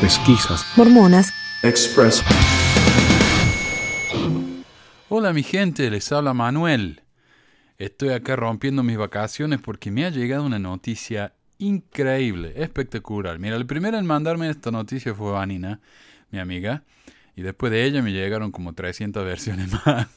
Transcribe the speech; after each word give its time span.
pesquisas, 0.00 0.64
mormonas, 0.76 1.32
Express. 1.62 2.22
Hola 5.08 5.32
mi 5.32 5.42
gente, 5.42 5.90
les 5.90 6.12
habla 6.12 6.34
Manuel. 6.34 7.02
Estoy 7.78 8.10
acá 8.10 8.36
rompiendo 8.36 8.82
mis 8.82 8.98
vacaciones 8.98 9.60
porque 9.60 9.90
me 9.90 10.04
ha 10.04 10.10
llegado 10.10 10.44
una 10.44 10.58
noticia 10.58 11.34
increíble, 11.58 12.52
espectacular. 12.56 13.38
Mira, 13.38 13.56
el 13.56 13.66
primero 13.66 13.98
en 13.98 14.06
mandarme 14.06 14.50
esta 14.50 14.70
noticia 14.70 15.14
fue 15.14 15.32
Vanina, 15.32 15.80
mi 16.30 16.38
amiga, 16.38 16.84
y 17.34 17.42
después 17.42 17.72
de 17.72 17.84
ella 17.84 18.02
me 18.02 18.12
llegaron 18.12 18.52
como 18.52 18.74
300 18.74 19.24
versiones 19.24 19.68
más. 19.86 20.08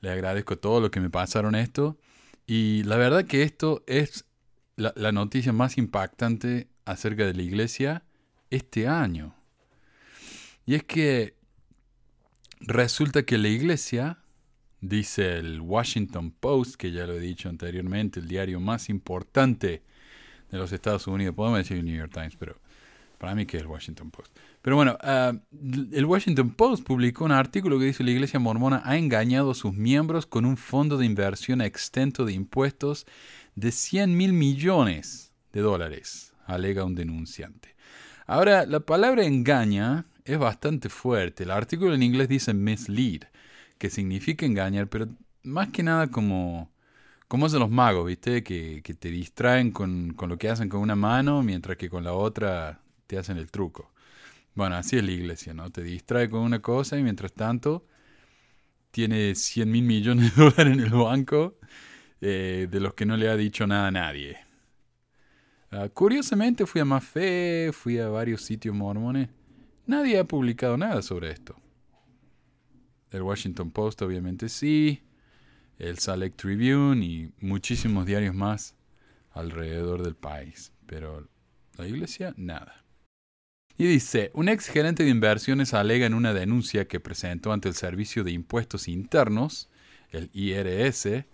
Le 0.00 0.10
agradezco 0.10 0.56
todo 0.56 0.80
lo 0.80 0.90
que 0.90 1.00
me 1.00 1.10
pasaron 1.10 1.54
esto. 1.54 1.98
Y 2.46 2.84
la 2.84 2.96
verdad 2.96 3.24
que 3.24 3.42
esto 3.42 3.82
es 3.86 4.24
la, 4.76 4.92
la 4.94 5.10
noticia 5.10 5.52
más 5.52 5.78
impactante 5.78 6.68
acerca 6.84 7.26
de 7.26 7.34
la 7.34 7.42
iglesia 7.42 8.05
este 8.50 8.86
año. 8.86 9.34
Y 10.64 10.74
es 10.74 10.84
que 10.84 11.34
resulta 12.60 13.24
que 13.24 13.38
la 13.38 13.48
iglesia, 13.48 14.18
dice 14.80 15.38
el 15.38 15.60
Washington 15.60 16.30
Post, 16.30 16.74
que 16.76 16.92
ya 16.92 17.06
lo 17.06 17.14
he 17.14 17.20
dicho 17.20 17.48
anteriormente, 17.48 18.20
el 18.20 18.28
diario 18.28 18.60
más 18.60 18.88
importante 18.88 19.82
de 20.50 20.58
los 20.58 20.72
Estados 20.72 21.06
Unidos, 21.06 21.34
podemos 21.34 21.58
decir 21.58 21.78
el 21.78 21.84
New 21.84 21.96
York 21.96 22.12
Times, 22.12 22.36
pero 22.36 22.56
para 23.18 23.34
mí 23.34 23.46
que 23.46 23.56
es 23.56 23.62
el 23.62 23.68
Washington 23.68 24.10
Post. 24.10 24.36
Pero 24.62 24.76
bueno, 24.76 24.98
ah, 25.00 25.32
el 25.92 26.04
Washington 26.04 26.50
Post 26.50 26.84
publicó 26.84 27.24
un 27.24 27.32
artículo 27.32 27.78
que 27.78 27.86
dice 27.86 28.04
la 28.04 28.10
iglesia 28.10 28.38
mormona 28.38 28.82
ha 28.84 28.96
engañado 28.96 29.52
a 29.52 29.54
sus 29.54 29.72
miembros 29.72 30.26
con 30.26 30.44
un 30.44 30.56
fondo 30.56 30.98
de 30.98 31.06
inversión 31.06 31.60
extento 31.60 32.24
de 32.24 32.32
impuestos 32.32 33.06
de 33.54 33.72
100 33.72 34.16
mil 34.16 34.32
millones 34.32 35.32
de 35.52 35.60
dólares, 35.60 36.34
alega 36.46 36.84
un 36.84 36.94
denunciante. 36.94 37.74
Ahora, 38.26 38.66
la 38.66 38.80
palabra 38.80 39.24
engaña 39.24 40.06
es 40.24 40.38
bastante 40.38 40.88
fuerte. 40.88 41.44
El 41.44 41.50
artículo 41.50 41.94
en 41.94 42.02
inglés 42.02 42.28
dice 42.28 42.54
mislead, 42.54 43.22
que 43.78 43.90
significa 43.90 44.46
engañar, 44.46 44.88
pero 44.88 45.08
más 45.44 45.68
que 45.68 45.82
nada 45.82 46.08
como, 46.10 46.70
como 47.28 47.46
hacen 47.46 47.60
los 47.60 47.70
magos, 47.70 48.06
¿viste? 48.06 48.42
Que, 48.42 48.82
que 48.84 48.94
te 48.94 49.10
distraen 49.10 49.72
con, 49.72 50.12
con 50.14 50.28
lo 50.30 50.38
que 50.38 50.48
hacen 50.50 50.68
con 50.68 50.80
una 50.80 50.96
mano, 50.96 51.42
mientras 51.42 51.76
que 51.76 51.90
con 51.90 52.04
la 52.04 52.14
otra 52.14 52.80
te 53.06 53.18
hacen 53.18 53.38
el 53.38 53.50
truco. 53.50 53.92
Bueno, 54.54 54.76
así 54.76 54.96
es 54.98 55.04
la 55.04 55.12
iglesia, 55.12 55.54
¿no? 55.54 55.70
Te 55.70 55.82
distrae 55.82 56.30
con 56.30 56.40
una 56.42 56.60
cosa 56.62 56.98
y 56.98 57.02
mientras 57.04 57.32
tanto 57.34 57.86
tiene 58.90 59.34
100 59.34 59.70
mil 59.70 59.84
millones 59.84 60.34
de 60.36 60.42
dólares 60.44 60.74
en 60.74 60.80
el 60.80 60.90
banco 60.90 61.58
eh, 62.20 62.68
de 62.70 62.80
los 62.80 62.94
que 62.94 63.06
no 63.06 63.16
le 63.16 63.28
ha 63.28 63.36
dicho 63.36 63.66
nada 63.66 63.88
a 63.88 63.90
nadie. 63.90 64.45
Ah, 65.70 65.88
curiosamente 65.92 66.64
fui 66.66 66.80
a 66.80 66.84
Mafé, 66.84 67.70
fui 67.72 67.98
a 67.98 68.08
varios 68.08 68.42
sitios 68.42 68.74
mormones. 68.74 69.28
Nadie 69.86 70.18
ha 70.18 70.24
publicado 70.24 70.76
nada 70.76 71.02
sobre 71.02 71.30
esto. 71.30 71.56
El 73.10 73.22
Washington 73.22 73.70
Post 73.70 74.02
obviamente 74.02 74.48
sí, 74.48 75.02
el 75.78 75.98
Select 75.98 76.36
Tribune 76.36 77.04
y 77.04 77.32
muchísimos 77.40 78.06
diarios 78.06 78.34
más 78.34 78.74
alrededor 79.32 80.02
del 80.02 80.16
país. 80.16 80.72
Pero 80.86 81.28
la 81.76 81.86
iglesia, 81.86 82.34
nada. 82.36 82.84
Y 83.78 83.86
dice, 83.86 84.30
un 84.32 84.48
ex 84.48 84.68
gerente 84.68 85.04
de 85.04 85.10
inversiones 85.10 85.74
alega 85.74 86.06
en 86.06 86.14
una 86.14 86.32
denuncia 86.32 86.88
que 86.88 87.00
presentó 87.00 87.52
ante 87.52 87.68
el 87.68 87.74
Servicio 87.74 88.24
de 88.24 88.32
Impuestos 88.32 88.88
Internos, 88.88 89.68
el 90.10 90.30
IRS, 90.32 91.26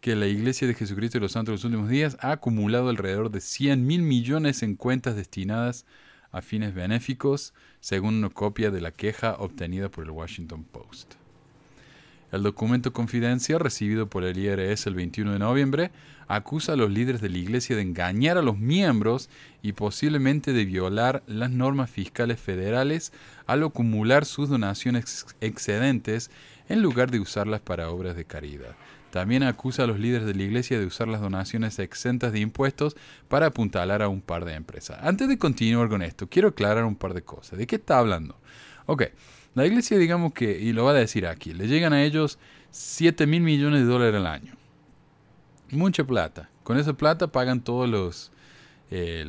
que 0.00 0.14
la 0.14 0.26
Iglesia 0.26 0.68
de 0.68 0.74
Jesucristo 0.74 1.18
de 1.18 1.22
los 1.22 1.32
Santos 1.32 1.52
de 1.52 1.56
los 1.56 1.64
últimos 1.64 1.88
días 1.88 2.16
ha 2.20 2.32
acumulado 2.32 2.88
alrededor 2.88 3.30
de 3.30 3.40
100 3.40 3.86
mil 3.86 4.02
millones 4.02 4.62
en 4.62 4.76
cuentas 4.76 5.16
destinadas 5.16 5.86
a 6.30 6.42
fines 6.42 6.74
benéficos, 6.74 7.54
según 7.80 8.14
una 8.16 8.30
copia 8.30 8.70
de 8.70 8.80
la 8.80 8.92
queja 8.92 9.34
obtenida 9.38 9.88
por 9.88 10.04
el 10.04 10.10
Washington 10.10 10.64
Post. 10.64 11.14
El 12.30 12.42
documento 12.42 12.92
confidencial 12.92 13.60
recibido 13.60 14.08
por 14.08 14.22
el 14.22 14.36
IRS 14.38 14.86
el 14.86 14.94
21 14.94 15.32
de 15.32 15.38
noviembre 15.38 15.90
acusa 16.28 16.74
a 16.74 16.76
los 16.76 16.90
líderes 16.90 17.22
de 17.22 17.30
la 17.30 17.38
Iglesia 17.38 17.74
de 17.74 17.80
engañar 17.80 18.36
a 18.36 18.42
los 18.42 18.58
miembros 18.58 19.30
y 19.62 19.72
posiblemente 19.72 20.52
de 20.52 20.66
violar 20.66 21.22
las 21.26 21.50
normas 21.50 21.90
fiscales 21.90 22.38
federales 22.38 23.14
al 23.46 23.64
acumular 23.64 24.26
sus 24.26 24.50
donaciones 24.50 25.24
excedentes 25.40 26.30
en 26.68 26.82
lugar 26.82 27.10
de 27.10 27.20
usarlas 27.20 27.62
para 27.62 27.88
obras 27.88 28.14
de 28.14 28.26
caridad. 28.26 28.76
También 29.10 29.42
acusa 29.42 29.84
a 29.84 29.86
los 29.86 29.98
líderes 29.98 30.26
de 30.26 30.34
la 30.34 30.42
iglesia 30.42 30.78
de 30.78 30.86
usar 30.86 31.08
las 31.08 31.20
donaciones 31.20 31.78
exentas 31.78 32.32
de 32.32 32.40
impuestos 32.40 32.94
para 33.28 33.46
apuntalar 33.46 34.02
a 34.02 34.08
un 34.08 34.20
par 34.20 34.44
de 34.44 34.54
empresas. 34.54 34.98
Antes 35.02 35.28
de 35.28 35.38
continuar 35.38 35.88
con 35.88 36.02
esto, 36.02 36.28
quiero 36.28 36.48
aclarar 36.48 36.84
un 36.84 36.96
par 36.96 37.14
de 37.14 37.22
cosas. 37.22 37.58
¿De 37.58 37.66
qué 37.66 37.76
está 37.76 37.98
hablando? 37.98 38.36
Ok, 38.86 39.04
la 39.54 39.66
iglesia 39.66 39.96
digamos 39.98 40.32
que, 40.34 40.60
y 40.60 40.72
lo 40.72 40.84
va 40.84 40.90
a 40.90 40.94
decir 40.94 41.26
aquí, 41.26 41.54
le 41.54 41.68
llegan 41.68 41.92
a 41.92 42.04
ellos 42.04 42.38
7 42.70 43.26
mil 43.26 43.42
millones 43.42 43.80
de 43.80 43.86
dólares 43.86 44.14
al 44.16 44.26
año. 44.26 44.54
Mucha 45.70 46.04
plata. 46.04 46.50
Con 46.62 46.78
esa 46.78 46.92
plata 46.92 47.28
pagan 47.28 47.60
todos 47.62 47.88
los... 47.88 48.32
Eh, 48.90 49.26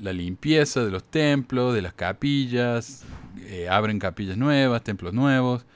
la 0.00 0.14
limpieza 0.14 0.82
de 0.82 0.90
los 0.90 1.04
templos, 1.04 1.74
de 1.74 1.82
las 1.82 1.92
capillas, 1.92 3.04
eh, 3.40 3.68
abren 3.68 3.98
capillas 3.98 4.38
nuevas, 4.38 4.82
templos 4.82 5.12
nuevos, 5.12 5.66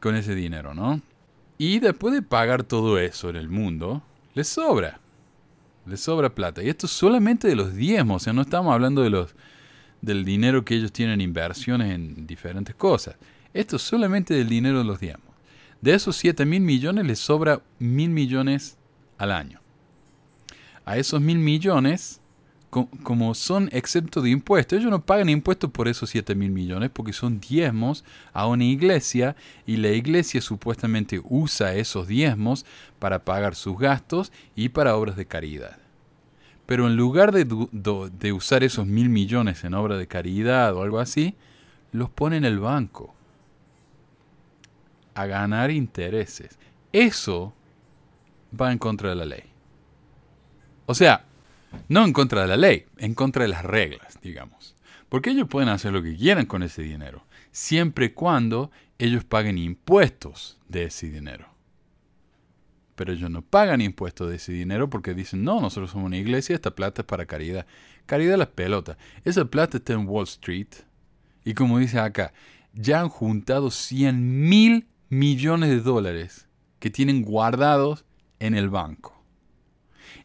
con 0.00 0.16
ese 0.16 0.34
dinero, 0.34 0.74
¿no? 0.74 1.00
Y 1.64 1.78
después 1.78 2.12
de 2.12 2.22
pagar 2.22 2.64
todo 2.64 2.98
eso 2.98 3.30
en 3.30 3.36
el 3.36 3.48
mundo, 3.48 4.02
les 4.34 4.48
sobra. 4.48 4.98
Les 5.86 6.00
sobra 6.00 6.34
plata. 6.34 6.60
Y 6.60 6.68
esto 6.68 6.86
es 6.86 6.92
solamente 6.92 7.46
de 7.46 7.54
los 7.54 7.76
diezmos. 7.76 8.20
O 8.20 8.24
sea, 8.24 8.32
no 8.32 8.42
estamos 8.42 8.74
hablando 8.74 9.00
de 9.00 9.10
los, 9.10 9.36
del 10.00 10.24
dinero 10.24 10.64
que 10.64 10.74
ellos 10.74 10.90
tienen 10.90 11.14
en 11.14 11.20
inversiones 11.20 11.92
en 11.92 12.26
diferentes 12.26 12.74
cosas. 12.74 13.14
Esto 13.54 13.76
es 13.76 13.82
solamente 13.82 14.34
del 14.34 14.48
dinero 14.48 14.78
de 14.78 14.84
los 14.84 14.98
diezmos. 14.98 15.36
De 15.80 15.94
esos 15.94 16.16
7 16.16 16.44
mil 16.46 16.62
millones 16.62 17.06
les 17.06 17.20
sobra 17.20 17.62
mil 17.78 18.10
millones 18.10 18.76
al 19.16 19.30
año. 19.30 19.60
A 20.84 20.96
esos 20.96 21.20
mil 21.20 21.38
millones 21.38 22.20
como 22.72 23.34
son 23.34 23.68
exentos 23.70 24.24
de 24.24 24.30
impuestos, 24.30 24.78
ellos 24.78 24.90
no 24.90 25.04
pagan 25.04 25.28
impuestos 25.28 25.70
por 25.70 25.88
esos 25.88 26.08
7 26.08 26.34
mil 26.34 26.50
millones 26.50 26.88
porque 26.90 27.12
son 27.12 27.38
diezmos 27.38 28.02
a 28.32 28.46
una 28.46 28.64
iglesia 28.64 29.36
y 29.66 29.76
la 29.76 29.90
iglesia 29.90 30.40
supuestamente 30.40 31.20
usa 31.22 31.74
esos 31.74 32.08
diezmos 32.08 32.64
para 32.98 33.26
pagar 33.26 33.56
sus 33.56 33.78
gastos 33.78 34.32
y 34.56 34.70
para 34.70 34.96
obras 34.96 35.16
de 35.16 35.26
caridad. 35.26 35.76
Pero 36.64 36.86
en 36.86 36.96
lugar 36.96 37.30
de, 37.30 37.44
de 37.44 38.32
usar 38.32 38.64
esos 38.64 38.86
mil 38.86 39.10
millones 39.10 39.64
en 39.64 39.74
obras 39.74 39.98
de 39.98 40.06
caridad 40.06 40.74
o 40.74 40.80
algo 40.80 40.98
así, 40.98 41.34
los 41.92 42.08
pone 42.08 42.38
en 42.38 42.46
el 42.46 42.58
banco 42.58 43.14
a 45.14 45.26
ganar 45.26 45.70
intereses. 45.70 46.58
Eso 46.90 47.52
va 48.58 48.72
en 48.72 48.78
contra 48.78 49.10
de 49.10 49.16
la 49.16 49.26
ley. 49.26 49.42
O 50.86 50.94
sea, 50.94 51.26
no 51.88 52.04
en 52.04 52.12
contra 52.12 52.42
de 52.42 52.48
la 52.48 52.56
ley, 52.56 52.86
en 52.98 53.14
contra 53.14 53.42
de 53.42 53.48
las 53.48 53.64
reglas, 53.64 54.18
digamos. 54.22 54.74
Porque 55.08 55.30
ellos 55.30 55.48
pueden 55.48 55.68
hacer 55.68 55.92
lo 55.92 56.02
que 56.02 56.16
quieran 56.16 56.46
con 56.46 56.62
ese 56.62 56.82
dinero, 56.82 57.26
siempre 57.50 58.06
y 58.06 58.10
cuando 58.10 58.70
ellos 58.98 59.24
paguen 59.24 59.58
impuestos 59.58 60.58
de 60.68 60.84
ese 60.84 61.10
dinero. 61.10 61.48
Pero 62.94 63.12
ellos 63.12 63.30
no 63.30 63.42
pagan 63.42 63.80
impuestos 63.80 64.28
de 64.30 64.36
ese 64.36 64.52
dinero 64.52 64.88
porque 64.88 65.14
dicen, 65.14 65.44
no, 65.44 65.60
nosotros 65.60 65.90
somos 65.90 66.06
una 66.06 66.18
iglesia, 66.18 66.54
esta 66.54 66.74
plata 66.74 67.02
es 67.02 67.06
para 67.06 67.26
caridad. 67.26 67.66
Caridad 68.06 68.36
las 68.36 68.48
pelotas. 68.48 68.96
Esa 69.24 69.44
plata 69.44 69.78
está 69.78 69.94
en 69.94 70.06
Wall 70.06 70.24
Street. 70.24 70.68
Y 71.44 71.54
como 71.54 71.78
dice 71.78 71.98
acá, 71.98 72.32
ya 72.74 73.00
han 73.00 73.08
juntado 73.08 73.70
100 73.70 74.48
mil 74.48 74.86
millones 75.08 75.70
de 75.70 75.80
dólares 75.80 76.48
que 76.78 76.90
tienen 76.90 77.22
guardados 77.22 78.04
en 78.38 78.54
el 78.54 78.70
banco. 78.70 79.21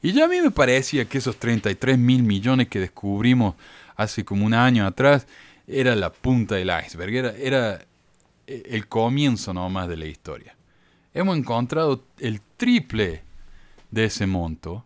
Y 0.01 0.13
ya 0.13 0.25
a 0.25 0.27
mí 0.27 0.41
me 0.41 0.51
parecía 0.51 1.05
que 1.05 1.17
esos 1.17 1.37
33 1.37 1.97
mil 1.97 2.23
millones 2.23 2.67
que 2.67 2.79
descubrimos 2.79 3.55
hace 3.95 4.23
como 4.23 4.45
un 4.45 4.53
año 4.53 4.85
atrás 4.85 5.27
era 5.67 5.95
la 5.95 6.11
punta 6.11 6.55
del 6.55 6.71
iceberg, 6.85 7.15
era, 7.15 7.31
era 7.31 7.85
el 8.45 8.87
comienzo 8.87 9.53
nomás 9.53 9.87
de 9.89 9.97
la 9.97 10.05
historia. 10.05 10.55
Hemos 11.13 11.37
encontrado 11.37 12.05
el 12.19 12.41
triple 12.57 13.23
de 13.91 14.05
ese 14.05 14.27
monto 14.27 14.85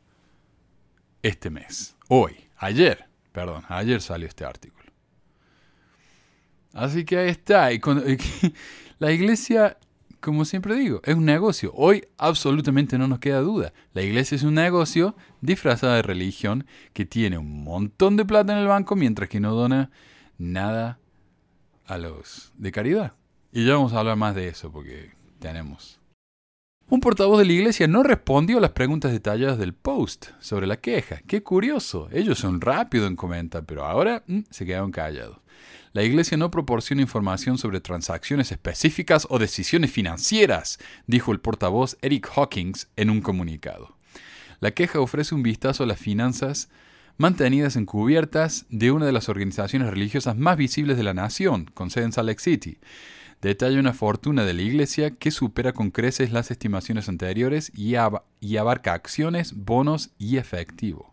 este 1.22 1.50
mes, 1.50 1.96
hoy, 2.08 2.36
ayer, 2.58 3.06
perdón, 3.32 3.64
ayer 3.68 4.02
salió 4.02 4.28
este 4.28 4.44
artículo. 4.44 4.82
Así 6.74 7.04
que 7.04 7.18
ahí 7.18 7.30
está. 7.30 7.72
Y 7.72 7.80
la 9.00 9.12
iglesia 9.12 9.78
como 10.22 10.46
siempre 10.46 10.76
digo, 10.76 11.02
es 11.04 11.16
un 11.16 11.26
negocio. 11.26 11.74
Hoy 11.76 12.08
absolutamente 12.18 12.98
no 12.98 13.08
nos 13.08 13.20
queda 13.20 13.42
duda. 13.42 13.74
La 13.94 14.04
iglesia 14.04 14.36
es 14.36 14.44
un 14.44 14.54
negocio 14.54 15.16
disfrazada 15.42 15.96
de 15.96 16.04
religión 16.04 16.66
que 16.94 17.06
tiene 17.06 17.38
un 17.38 17.64
montón 17.64 18.18
de 18.18 18.26
plata 18.26 18.54
en 18.54 18.60
el 18.60 18.68
banco 18.68 18.96
mientras 18.96 19.30
que 19.30 19.40
no 19.40 19.54
dona 19.54 19.92
nada 20.38 21.00
a 21.86 21.98
los 21.98 22.54
de 22.56 22.72
caridad. 22.72 23.14
Y 23.52 23.66
ya 23.66 23.74
vamos 23.74 23.94
a 23.94 24.00
hablar 24.00 24.16
más 24.16 24.36
de 24.36 24.48
eso 24.48 24.72
porque 24.72 25.12
tenemos 25.40 26.01
Un 26.92 27.00
portavoz 27.00 27.40
de 27.40 27.46
la 27.46 27.54
iglesia 27.54 27.88
no 27.88 28.04
respondió 28.04 28.58
a 28.58 28.60
las 28.60 28.72
preguntas 28.72 29.14
detalladas 29.14 29.58
del 29.58 29.74
post 29.74 30.26
sobre 30.42 30.68
la 30.68 30.76
queja. 30.76 31.22
Qué 31.26 31.42
curioso. 31.42 32.10
Ellos 32.12 32.38
son 32.38 32.60
rápidos 32.60 33.08
en 33.08 33.16
comentar, 33.16 33.64
pero 33.66 33.86
ahora 33.86 34.26
mm, 34.28 34.40
se 34.50 34.66
quedaron 34.66 34.92
callados. 34.92 35.38
La 35.94 36.04
iglesia 36.04 36.36
no 36.36 36.52
proporciona 36.52 37.02
información 37.02 37.58
sobre 37.58 37.80
transacciones 37.80 38.52
específicas 38.52 39.26
o 39.30 39.40
decisiones 39.40 39.90
financieras, 39.90 40.80
dijo 41.08 41.32
el 41.32 41.40
portavoz 41.40 41.96
Eric 42.02 42.30
Hawkins 42.36 42.90
en 42.98 43.10
un 43.10 43.22
comunicado. 43.22 43.96
La 44.60 44.72
queja 44.72 45.00
ofrece 45.00 45.34
un 45.34 45.44
vistazo 45.44 45.86
a 45.86 45.88
las 45.88 45.98
finanzas 45.98 46.68
mantenidas 47.16 47.78
encubiertas 47.78 48.66
de 48.68 48.92
una 48.92 49.06
de 49.06 49.14
las 49.14 49.30
organizaciones 49.30 49.90
religiosas 49.90 50.36
más 50.36 50.58
visibles 50.58 50.98
de 50.98 51.04
la 51.04 51.14
nación, 51.14 51.72
con 51.74 51.90
sede 51.90 52.04
en 52.04 52.12
Salt 52.12 52.28
Lake 52.28 52.42
City 52.42 52.80
detalla 53.42 53.80
una 53.80 53.94
fortuna 53.94 54.46
de 54.46 54.54
la 54.54 54.62
Iglesia 54.62 55.12
que 55.12 55.32
supera 55.32 55.74
con 55.74 55.92
creces 55.92 56.32
las 56.32 56.52
estimaciones 56.52 57.10
anteriores 57.10 57.72
y, 57.76 57.96
abarca 57.96 58.94
acciones, 58.94 59.54
bonos 59.56 60.12
y 60.18 60.38
efectivo. 60.38 61.12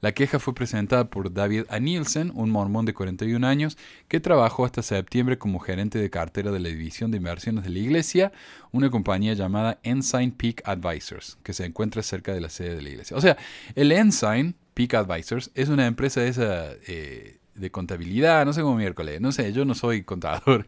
La 0.00 0.12
queja 0.12 0.40
fue 0.40 0.52
presentada 0.52 1.10
por 1.10 1.32
David 1.32 1.64
A. 1.68 1.78
Nielsen, 1.78 2.32
un 2.34 2.50
mormón 2.50 2.86
de 2.86 2.94
41 2.94 3.46
años, 3.46 3.78
que 4.08 4.18
trabajó 4.18 4.64
hasta 4.64 4.82
septiembre 4.82 5.38
como 5.38 5.60
gerente 5.60 6.00
de 6.00 6.10
cartera 6.10 6.50
de 6.50 6.58
la 6.58 6.70
División 6.70 7.12
de 7.12 7.18
Inversiones 7.18 7.62
de 7.62 7.70
la 7.70 7.78
Iglesia, 7.78 8.32
una 8.72 8.90
compañía 8.90 9.34
llamada 9.34 9.78
Ensign 9.84 10.32
Peak 10.32 10.62
Advisors, 10.64 11.38
que 11.44 11.52
se 11.52 11.66
encuentra 11.66 12.02
cerca 12.02 12.34
de 12.34 12.40
la 12.40 12.48
sede 12.48 12.74
de 12.74 12.82
la 12.82 12.88
Iglesia. 12.88 13.16
O 13.16 13.20
sea, 13.20 13.36
el 13.76 13.92
Ensign 13.92 14.56
Peak 14.74 14.94
Advisors 14.94 15.52
es 15.54 15.68
una 15.68 15.86
empresa 15.86 16.20
eh, 16.24 17.38
de 17.54 17.70
contabilidad, 17.70 18.44
no 18.44 18.52
sé 18.52 18.62
cómo 18.62 18.76
miércoles, 18.76 19.20
no 19.20 19.30
sé, 19.30 19.52
yo 19.52 19.64
no 19.64 19.76
soy 19.76 20.02
contador. 20.02 20.66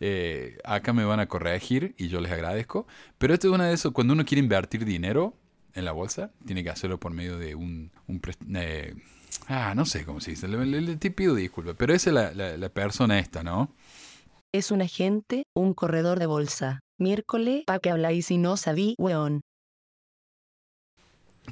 Eh, 0.00 0.58
acá 0.64 0.92
me 0.92 1.04
van 1.04 1.20
a 1.20 1.26
corregir 1.26 1.94
y 1.98 2.08
yo 2.08 2.20
les 2.20 2.32
agradezco. 2.32 2.86
Pero 3.18 3.34
esto 3.34 3.48
es 3.48 3.54
una 3.54 3.66
de 3.66 3.74
esos, 3.74 3.92
cuando 3.92 4.12
uno 4.12 4.24
quiere 4.24 4.40
invertir 4.40 4.84
dinero 4.84 5.34
en 5.74 5.84
la 5.84 5.92
bolsa, 5.92 6.32
tiene 6.46 6.62
que 6.62 6.70
hacerlo 6.70 6.98
por 6.98 7.12
medio 7.12 7.38
de 7.38 7.54
un... 7.54 7.90
Eh, 8.54 8.94
ah, 9.48 9.74
no 9.74 9.84
sé 9.84 10.04
cómo 10.04 10.20
se 10.20 10.32
dice, 10.32 10.48
le, 10.48 10.96
te 10.96 11.10
pido 11.10 11.34
disculpas, 11.34 11.74
pero 11.76 11.94
esa 11.94 12.10
es 12.10 12.36
la, 12.36 12.56
la, 12.56 12.68
persona 12.68 13.18
esta, 13.18 13.42
¿no? 13.42 13.74
Es 14.52 14.70
un 14.70 14.82
agente, 14.82 15.44
un 15.54 15.74
corredor 15.74 16.18
de 16.18 16.26
bolsa. 16.26 16.80
Miércoles, 16.98 17.64
¿pa' 17.66 17.80
que 17.80 17.90
habláis 17.90 18.30
y 18.30 18.38
no 18.38 18.56
sabí, 18.56 18.94
weón? 18.98 19.40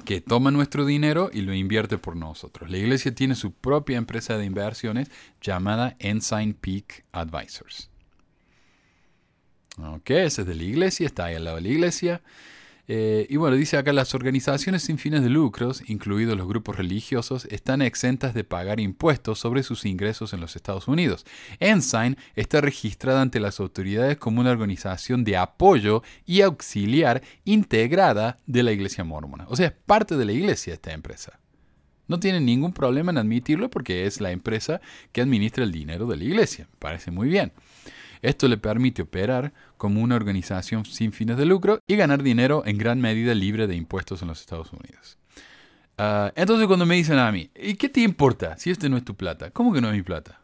que 0.05 0.21
toma 0.21 0.51
nuestro 0.51 0.85
dinero 0.85 1.29
y 1.31 1.41
lo 1.41 1.53
invierte 1.53 1.97
por 1.97 2.15
nosotros. 2.15 2.69
La 2.69 2.77
iglesia 2.77 3.13
tiene 3.13 3.35
su 3.35 3.53
propia 3.53 3.97
empresa 3.97 4.37
de 4.37 4.45
inversiones 4.45 5.11
llamada 5.39 5.95
Ensign 5.99 6.55
Peak 6.55 7.05
Advisors. 7.11 7.92
Ok, 9.77 10.11
ese 10.11 10.41
es 10.41 10.47
de 10.47 10.55
la 10.55 10.63
iglesia, 10.63 11.05
está 11.05 11.25
ahí 11.25 11.35
al 11.35 11.45
lado 11.45 11.55
de 11.57 11.63
la 11.63 11.69
iglesia. 11.69 12.21
Eh, 12.87 13.27
y 13.29 13.37
bueno, 13.37 13.55
dice 13.55 13.77
acá, 13.77 13.93
las 13.93 14.13
organizaciones 14.13 14.83
sin 14.83 14.97
fines 14.97 15.23
de 15.23 15.29
lucros, 15.29 15.83
incluidos 15.87 16.37
los 16.37 16.47
grupos 16.47 16.75
religiosos, 16.75 17.45
están 17.45 17.81
exentas 17.81 18.33
de 18.33 18.43
pagar 18.43 18.79
impuestos 18.79 19.39
sobre 19.39 19.63
sus 19.63 19.85
ingresos 19.85 20.33
en 20.33 20.41
los 20.41 20.55
Estados 20.55 20.87
Unidos. 20.87 21.25
Ensign 21.59 22.17
está 22.35 22.59
registrada 22.59 23.21
ante 23.21 23.39
las 23.39 23.59
autoridades 23.59 24.17
como 24.17 24.41
una 24.41 24.51
organización 24.51 25.23
de 25.23 25.37
apoyo 25.37 26.03
y 26.25 26.41
auxiliar 26.41 27.23
integrada 27.45 28.39
de 28.45 28.63
la 28.63 28.73
iglesia 28.73 29.03
mormona. 29.05 29.45
O 29.47 29.55
sea, 29.55 29.67
es 29.67 29.73
parte 29.73 30.17
de 30.17 30.25
la 30.25 30.33
iglesia 30.33 30.73
esta 30.73 30.91
empresa. 30.91 31.39
No 32.07 32.19
tienen 32.19 32.45
ningún 32.45 32.73
problema 32.73 33.11
en 33.11 33.17
admitirlo 33.17 33.69
porque 33.69 34.05
es 34.05 34.19
la 34.21 34.31
empresa 34.31 34.81
que 35.11 35.21
administra 35.21 35.63
el 35.63 35.71
dinero 35.71 36.05
de 36.07 36.17
la 36.17 36.23
iglesia. 36.23 36.67
parece 36.79 37.11
muy 37.11 37.29
bien. 37.29 37.51
Esto 38.21 38.47
le 38.47 38.57
permite 38.57 39.01
operar 39.01 39.53
como 39.77 40.01
una 40.01 40.15
organización 40.15 40.85
sin 40.85 41.11
fines 41.11 41.37
de 41.37 41.45
lucro 41.45 41.79
y 41.87 41.97
ganar 41.97 42.23
dinero 42.23 42.63
en 42.65 42.77
gran 42.77 43.01
medida 43.01 43.33
libre 43.33 43.67
de 43.67 43.75
impuestos 43.75 44.21
en 44.21 44.29
los 44.29 44.39
Estados 44.39 44.71
Unidos. 44.71 45.17
Ah, 45.97 46.31
entonces 46.35 46.67
cuando 46.67 46.85
me 46.85 46.95
dicen 46.95 47.19
a 47.19 47.31
mí, 47.31 47.49
¿y 47.53 47.75
qué 47.75 47.89
te 47.89 47.99
importa 47.99 48.57
si 48.57 48.71
este 48.71 48.89
no 48.89 48.97
es 48.97 49.03
tu 49.03 49.15
plata? 49.15 49.51
¿Cómo 49.51 49.73
que 49.73 49.81
no 49.81 49.89
es 49.89 49.93
mi 49.93 50.03
plata? 50.03 50.39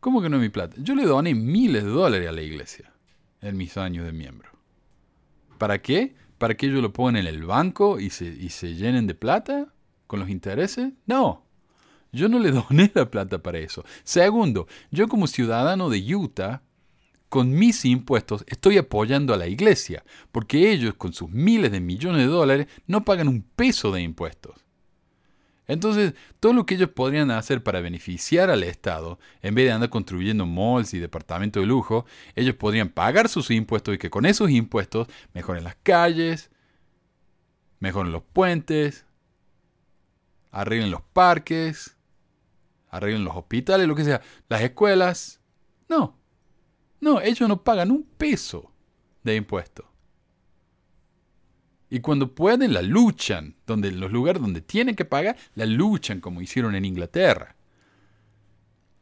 ¿Cómo 0.00 0.20
que 0.20 0.28
no 0.28 0.36
es 0.36 0.42
mi 0.42 0.48
plata? 0.48 0.74
Yo 0.78 0.96
le 0.96 1.04
doné 1.04 1.34
miles 1.34 1.84
de 1.84 1.90
dólares 1.90 2.28
a 2.28 2.32
la 2.32 2.42
iglesia 2.42 2.92
en 3.40 3.56
mis 3.56 3.76
años 3.76 4.04
de 4.04 4.12
miembro. 4.12 4.50
¿Para 5.58 5.80
qué? 5.80 6.16
¿Para 6.42 6.56
que 6.56 6.66
ellos 6.66 6.82
lo 6.82 6.92
pongan 6.92 7.18
en 7.18 7.28
el 7.28 7.44
banco 7.44 8.00
y 8.00 8.10
se, 8.10 8.24
y 8.24 8.48
se 8.48 8.74
llenen 8.74 9.06
de 9.06 9.14
plata 9.14 9.72
con 10.08 10.18
los 10.18 10.28
intereses? 10.28 10.92
No. 11.06 11.44
Yo 12.10 12.28
no 12.28 12.40
le 12.40 12.50
doné 12.68 12.90
la 12.94 13.08
plata 13.08 13.38
para 13.40 13.60
eso. 13.60 13.84
Segundo, 14.02 14.66
yo 14.90 15.06
como 15.06 15.28
ciudadano 15.28 15.88
de 15.88 16.00
Utah, 16.16 16.62
con 17.28 17.52
mis 17.52 17.84
impuestos 17.84 18.44
estoy 18.48 18.76
apoyando 18.76 19.32
a 19.32 19.36
la 19.36 19.46
iglesia, 19.46 20.02
porque 20.32 20.72
ellos 20.72 20.94
con 20.94 21.12
sus 21.12 21.30
miles 21.30 21.70
de 21.70 21.78
millones 21.78 22.22
de 22.22 22.32
dólares 22.32 22.66
no 22.88 23.04
pagan 23.04 23.28
un 23.28 23.42
peso 23.42 23.92
de 23.92 24.02
impuestos. 24.02 24.61
Entonces, 25.68 26.14
todo 26.40 26.52
lo 26.52 26.66
que 26.66 26.74
ellos 26.74 26.90
podrían 26.90 27.30
hacer 27.30 27.62
para 27.62 27.80
beneficiar 27.80 28.50
al 28.50 28.64
Estado, 28.64 29.18
en 29.42 29.54
vez 29.54 29.66
de 29.66 29.72
andar 29.72 29.90
construyendo 29.90 30.44
malls 30.44 30.92
y 30.94 30.98
departamentos 30.98 31.62
de 31.62 31.66
lujo, 31.66 32.04
ellos 32.34 32.56
podrían 32.56 32.88
pagar 32.88 33.28
sus 33.28 33.50
impuestos 33.50 33.94
y 33.94 33.98
que 33.98 34.10
con 34.10 34.26
esos 34.26 34.50
impuestos 34.50 35.08
mejoren 35.34 35.64
las 35.64 35.76
calles, 35.82 36.50
mejoren 37.78 38.12
los 38.12 38.22
puentes, 38.22 39.06
arreglen 40.50 40.90
los 40.90 41.02
parques, 41.02 41.96
arreglen 42.88 43.24
los 43.24 43.36
hospitales, 43.36 43.86
lo 43.86 43.94
que 43.94 44.04
sea, 44.04 44.20
las 44.48 44.62
escuelas. 44.62 45.40
No, 45.88 46.18
no, 47.00 47.20
ellos 47.20 47.48
no 47.48 47.62
pagan 47.62 47.90
un 47.90 48.02
peso 48.04 48.72
de 49.22 49.36
impuestos. 49.36 49.86
Y 51.92 52.00
cuando 52.00 52.34
pueden, 52.34 52.72
la 52.72 52.80
luchan. 52.80 53.54
Donde, 53.66 53.88
en 53.88 54.00
los 54.00 54.10
lugares 54.10 54.40
donde 54.40 54.62
tienen 54.62 54.96
que 54.96 55.04
pagar, 55.04 55.36
la 55.54 55.66
luchan 55.66 56.22
como 56.22 56.40
hicieron 56.40 56.74
en 56.74 56.86
Inglaterra. 56.86 57.54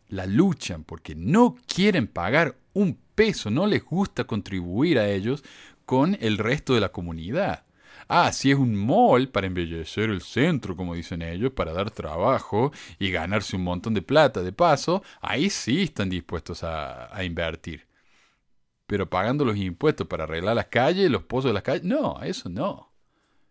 La 0.09 0.27
luchan 0.27 0.83
porque 0.83 1.15
no 1.15 1.55
quieren 1.73 2.09
pagar 2.09 2.57
un 2.73 2.99
peso, 3.15 3.49
no 3.49 3.69
les 3.69 3.85
gusta 3.85 4.25
contribuir 4.25 4.99
a 4.99 5.09
ellos 5.09 5.45
con 5.85 6.19
el 6.21 6.37
resto 6.37 6.75
de 6.75 6.81
la 6.81 6.89
comunidad. 6.89 7.63
Ah, 8.09 8.33
si 8.33 8.51
es 8.51 8.59
un 8.59 8.75
mall 8.75 9.29
para 9.29 9.47
embellecer 9.47 10.11
el 10.11 10.21
centro, 10.21 10.75
como 10.75 10.97
dicen 10.97 11.23
ellos, 11.23 11.53
para 11.53 11.73
dar 11.73 11.93
trabajo 11.93 12.73
y 12.99 13.13
ganarse 13.13 13.55
un 13.55 13.63
montón 13.63 13.95
de 13.95 14.03
plata 14.03 14.43
de 14.43 14.51
paso, 14.51 15.05
ahí 15.21 15.49
sí 15.49 15.83
están 15.83 16.11
dispuestos 16.11 16.65
a, 16.65 17.17
a 17.17 17.23
invertir. 17.23 17.90
Pero 18.91 19.09
pagando 19.09 19.45
los 19.45 19.57
impuestos 19.57 20.09
para 20.09 20.25
arreglar 20.25 20.57
las 20.57 20.67
calles, 20.67 21.09
los 21.09 21.23
pozos 21.23 21.51
de 21.51 21.53
las 21.53 21.63
calles, 21.63 21.85
no, 21.85 22.21
eso 22.25 22.49
no. 22.49 22.91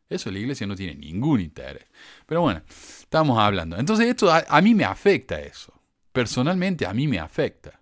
Eso 0.09 0.29
la 0.31 0.39
iglesia 0.39 0.67
no 0.67 0.75
tiene 0.75 0.95
ningún 0.95 1.39
interés. 1.39 1.85
Pero 2.25 2.41
bueno, 2.41 2.61
estamos 2.67 3.39
hablando. 3.39 3.77
Entonces 3.77 4.07
esto 4.07 4.29
a 4.29 4.61
mí 4.61 4.75
me 4.75 4.83
afecta 4.83 5.39
eso. 5.39 5.71
Personalmente 6.11 6.85
a 6.85 6.93
mí 6.93 7.07
me 7.07 7.19
afecta 7.19 7.79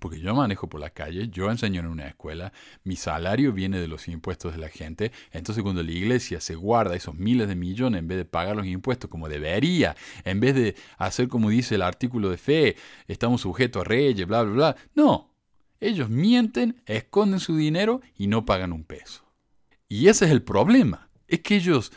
porque 0.00 0.20
yo 0.20 0.34
manejo 0.34 0.68
por 0.68 0.80
la 0.80 0.90
calle, 0.90 1.28
yo 1.28 1.48
enseño 1.48 1.80
en 1.80 1.86
una 1.86 2.08
escuela, 2.08 2.52
mi 2.82 2.96
salario 2.96 3.52
viene 3.52 3.78
de 3.78 3.88
los 3.88 4.08
impuestos 4.08 4.52
de 4.52 4.58
la 4.58 4.68
gente, 4.68 5.12
entonces 5.30 5.62
cuando 5.62 5.82
la 5.82 5.92
iglesia 5.92 6.40
se 6.40 6.56
guarda 6.56 6.96
esos 6.96 7.14
miles 7.14 7.46
de 7.48 7.54
millones 7.54 8.00
en 8.00 8.08
vez 8.08 8.18
de 8.18 8.24
pagar 8.24 8.56
los 8.56 8.66
impuestos 8.66 9.08
como 9.08 9.28
debería, 9.28 9.96
en 10.24 10.40
vez 10.40 10.56
de 10.56 10.74
hacer 10.98 11.28
como 11.28 11.48
dice 11.48 11.76
el 11.76 11.82
artículo 11.82 12.28
de 12.28 12.36
fe, 12.36 12.76
estamos 13.06 13.42
sujetos 13.42 13.82
a 13.82 13.84
reyes, 13.84 14.26
bla, 14.26 14.42
bla, 14.42 14.52
bla, 14.52 14.76
no, 14.94 15.33
ellos 15.80 16.08
mienten, 16.08 16.82
esconden 16.86 17.40
su 17.40 17.56
dinero 17.56 18.00
y 18.16 18.26
no 18.26 18.44
pagan 18.44 18.72
un 18.72 18.84
peso. 18.84 19.24
Y 19.88 20.08
ese 20.08 20.24
es 20.26 20.30
el 20.30 20.42
problema, 20.42 21.10
es 21.28 21.40
que 21.40 21.56
ellos, 21.56 21.92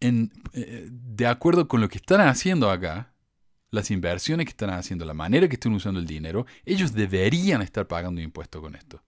eh, 0.00 0.28
eh, 0.52 0.88
de 0.90 1.26
acuerdo 1.26 1.68
con 1.68 1.80
lo 1.80 1.88
que 1.88 1.98
están 1.98 2.20
haciendo 2.20 2.70
acá, 2.70 3.12
las 3.70 3.90
inversiones 3.90 4.46
que 4.46 4.50
están 4.50 4.70
haciendo, 4.70 5.04
la 5.04 5.14
manera 5.14 5.48
que 5.48 5.54
están 5.54 5.72
usando 5.72 6.00
el 6.00 6.06
dinero, 6.06 6.46
ellos 6.64 6.92
deberían 6.92 7.62
estar 7.62 7.86
pagando 7.86 8.20
impuestos 8.20 8.60
con 8.62 8.74
esto. 8.74 9.02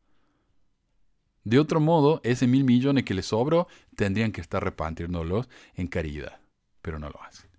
De 1.45 1.59
otro 1.59 1.81
modo, 1.81 2.21
ese 2.23 2.47
mil 2.47 2.65
millones 2.65 3.05
que 3.05 3.15
les 3.15 3.27
sobró 3.27 3.67
tendrían 3.97 4.33
que 4.33 4.41
estar 4.41 4.63
repartiéndolos 4.63 5.49
en 5.75 5.89
caridad, 5.89 6.41
pero 6.83 6.99
no 6.99 7.09
lo 7.09 7.23
hacen. 7.23 7.50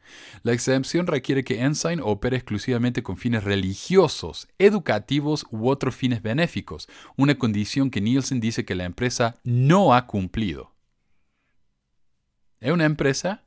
La 0.43 0.53
exempción 0.53 1.07
requiere 1.07 1.43
que 1.43 1.61
Ensign 1.61 1.99
opere 2.01 2.37
exclusivamente 2.37 3.03
con 3.03 3.17
fines 3.17 3.43
religiosos, 3.43 4.47
educativos 4.59 5.45
u 5.51 5.69
otros 5.69 5.95
fines 5.95 6.21
benéficos, 6.21 6.87
una 7.17 7.35
condición 7.35 7.89
que 7.91 8.01
Nielsen 8.01 8.39
dice 8.39 8.65
que 8.65 8.75
la 8.75 8.85
empresa 8.85 9.35
no 9.43 9.93
ha 9.93 10.07
cumplido. 10.07 10.73
Es 12.59 12.71
una 12.71 12.85
empresa 12.85 13.43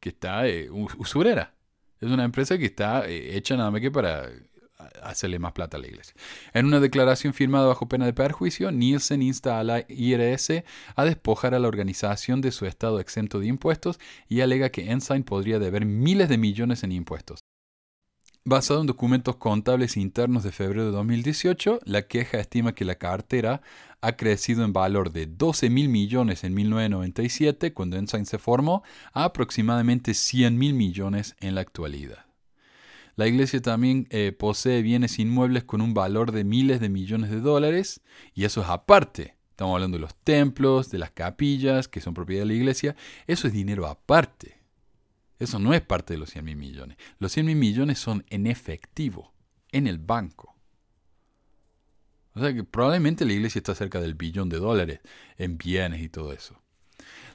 que 0.00 0.10
está 0.10 0.46
eh, 0.48 0.70
usurera. 0.70 1.54
Es 2.00 2.10
una 2.10 2.24
empresa 2.24 2.56
que 2.56 2.66
está 2.66 3.08
eh, 3.08 3.36
hecha 3.36 3.56
nada 3.56 3.70
más 3.70 3.80
que 3.80 3.90
para 3.90 4.30
hacerle 5.02 5.38
más 5.38 5.52
plata 5.52 5.76
a 5.76 5.80
la 5.80 5.88
iglesia. 5.88 6.14
En 6.52 6.66
una 6.66 6.80
declaración 6.80 7.34
firmada 7.34 7.66
bajo 7.66 7.88
pena 7.88 8.06
de 8.06 8.12
perjuicio, 8.12 8.70
Nielsen 8.70 9.22
insta 9.22 9.58
a 9.58 9.64
la 9.64 9.84
IRS 9.88 10.64
a 10.94 11.04
despojar 11.04 11.54
a 11.54 11.58
la 11.58 11.68
organización 11.68 12.40
de 12.40 12.52
su 12.52 12.66
estado 12.66 13.00
exento 13.00 13.40
de 13.40 13.46
impuestos 13.46 13.98
y 14.28 14.40
alega 14.40 14.70
que 14.70 14.90
Ensign 14.90 15.24
podría 15.24 15.58
deber 15.58 15.84
miles 15.84 16.28
de 16.28 16.38
millones 16.38 16.82
en 16.84 16.92
impuestos. 16.92 17.40
Basado 18.44 18.80
en 18.80 18.86
documentos 18.86 19.36
contables 19.36 19.98
internos 19.98 20.42
de 20.42 20.52
febrero 20.52 20.86
de 20.86 20.92
2018, 20.92 21.80
la 21.84 22.06
queja 22.06 22.38
estima 22.38 22.74
que 22.74 22.86
la 22.86 22.94
cartera 22.94 23.60
ha 24.00 24.16
crecido 24.16 24.64
en 24.64 24.72
valor 24.72 25.12
de 25.12 25.26
12 25.26 25.68
mil 25.68 25.90
millones 25.90 26.44
en 26.44 26.54
1997, 26.54 27.74
cuando 27.74 27.98
Ensign 27.98 28.24
se 28.24 28.38
formó, 28.38 28.82
a 29.12 29.24
aproximadamente 29.24 30.14
100 30.14 30.56
mil 30.56 30.72
millones 30.72 31.36
en 31.40 31.56
la 31.56 31.60
actualidad. 31.60 32.27
La 33.18 33.26
iglesia 33.26 33.60
también 33.60 34.06
eh, 34.10 34.30
posee 34.30 34.80
bienes 34.80 35.18
inmuebles 35.18 35.64
con 35.64 35.80
un 35.80 35.92
valor 35.92 36.30
de 36.30 36.44
miles 36.44 36.78
de 36.78 36.88
millones 36.88 37.30
de 37.30 37.40
dólares, 37.40 38.00
y 38.32 38.44
eso 38.44 38.62
es 38.62 38.68
aparte. 38.68 39.36
Estamos 39.50 39.74
hablando 39.74 39.96
de 39.96 40.02
los 40.02 40.14
templos, 40.14 40.88
de 40.92 40.98
las 40.98 41.10
capillas, 41.10 41.88
que 41.88 42.00
son 42.00 42.14
propiedad 42.14 42.42
de 42.42 42.46
la 42.46 42.52
iglesia. 42.52 42.94
Eso 43.26 43.48
es 43.48 43.52
dinero 43.52 43.88
aparte. 43.88 44.60
Eso 45.40 45.58
no 45.58 45.74
es 45.74 45.80
parte 45.80 46.14
de 46.14 46.20
los 46.20 46.30
100 46.30 46.44
mil 46.44 46.56
millones. 46.56 46.96
Los 47.18 47.32
100 47.32 47.46
mil 47.46 47.56
millones 47.56 47.98
son 47.98 48.24
en 48.30 48.46
efectivo, 48.46 49.34
en 49.72 49.88
el 49.88 49.98
banco. 49.98 50.54
O 52.34 52.40
sea 52.40 52.54
que 52.54 52.62
probablemente 52.62 53.24
la 53.24 53.32
iglesia 53.32 53.58
está 53.58 53.74
cerca 53.74 54.00
del 54.00 54.14
billón 54.14 54.48
de 54.48 54.58
dólares 54.58 55.00
en 55.38 55.58
bienes 55.58 56.02
y 56.02 56.08
todo 56.08 56.32
eso. 56.32 56.62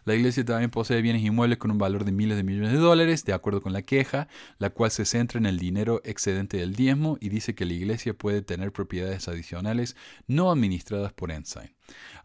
La 0.06 0.16
iglesia 0.16 0.44
también 0.44 0.70
posee 0.70 1.02
bienes 1.02 1.24
inmuebles 1.24 1.58
con 1.58 1.72
un 1.72 1.78
valor 1.78 2.04
de 2.04 2.12
miles 2.12 2.36
de 2.36 2.44
millones 2.44 2.72
de 2.72 2.78
dólares, 2.78 3.24
de 3.24 3.34
acuerdo 3.34 3.62
con 3.62 3.74
la 3.74 3.84
queja, 3.84 4.28
la 4.58 4.70
cual 4.70 4.92
se 4.92 5.06
centra 5.06 5.40
en 5.40 5.46
el 5.46 5.58
dinero 5.58 6.02
excedente 6.04 6.58
del 6.58 6.76
diezmo 6.76 7.18
y 7.22 7.30
dice 7.30 7.56
que 7.56 7.66
la 7.66 7.74
iglesia 7.74 8.14
puede 8.14 8.42
tener 8.42 8.72
propiedades 8.72 9.28
adicionales 9.28 9.96
no 10.28 10.52
administradas 10.52 11.14
por 11.14 11.32
Ensign. 11.32 11.74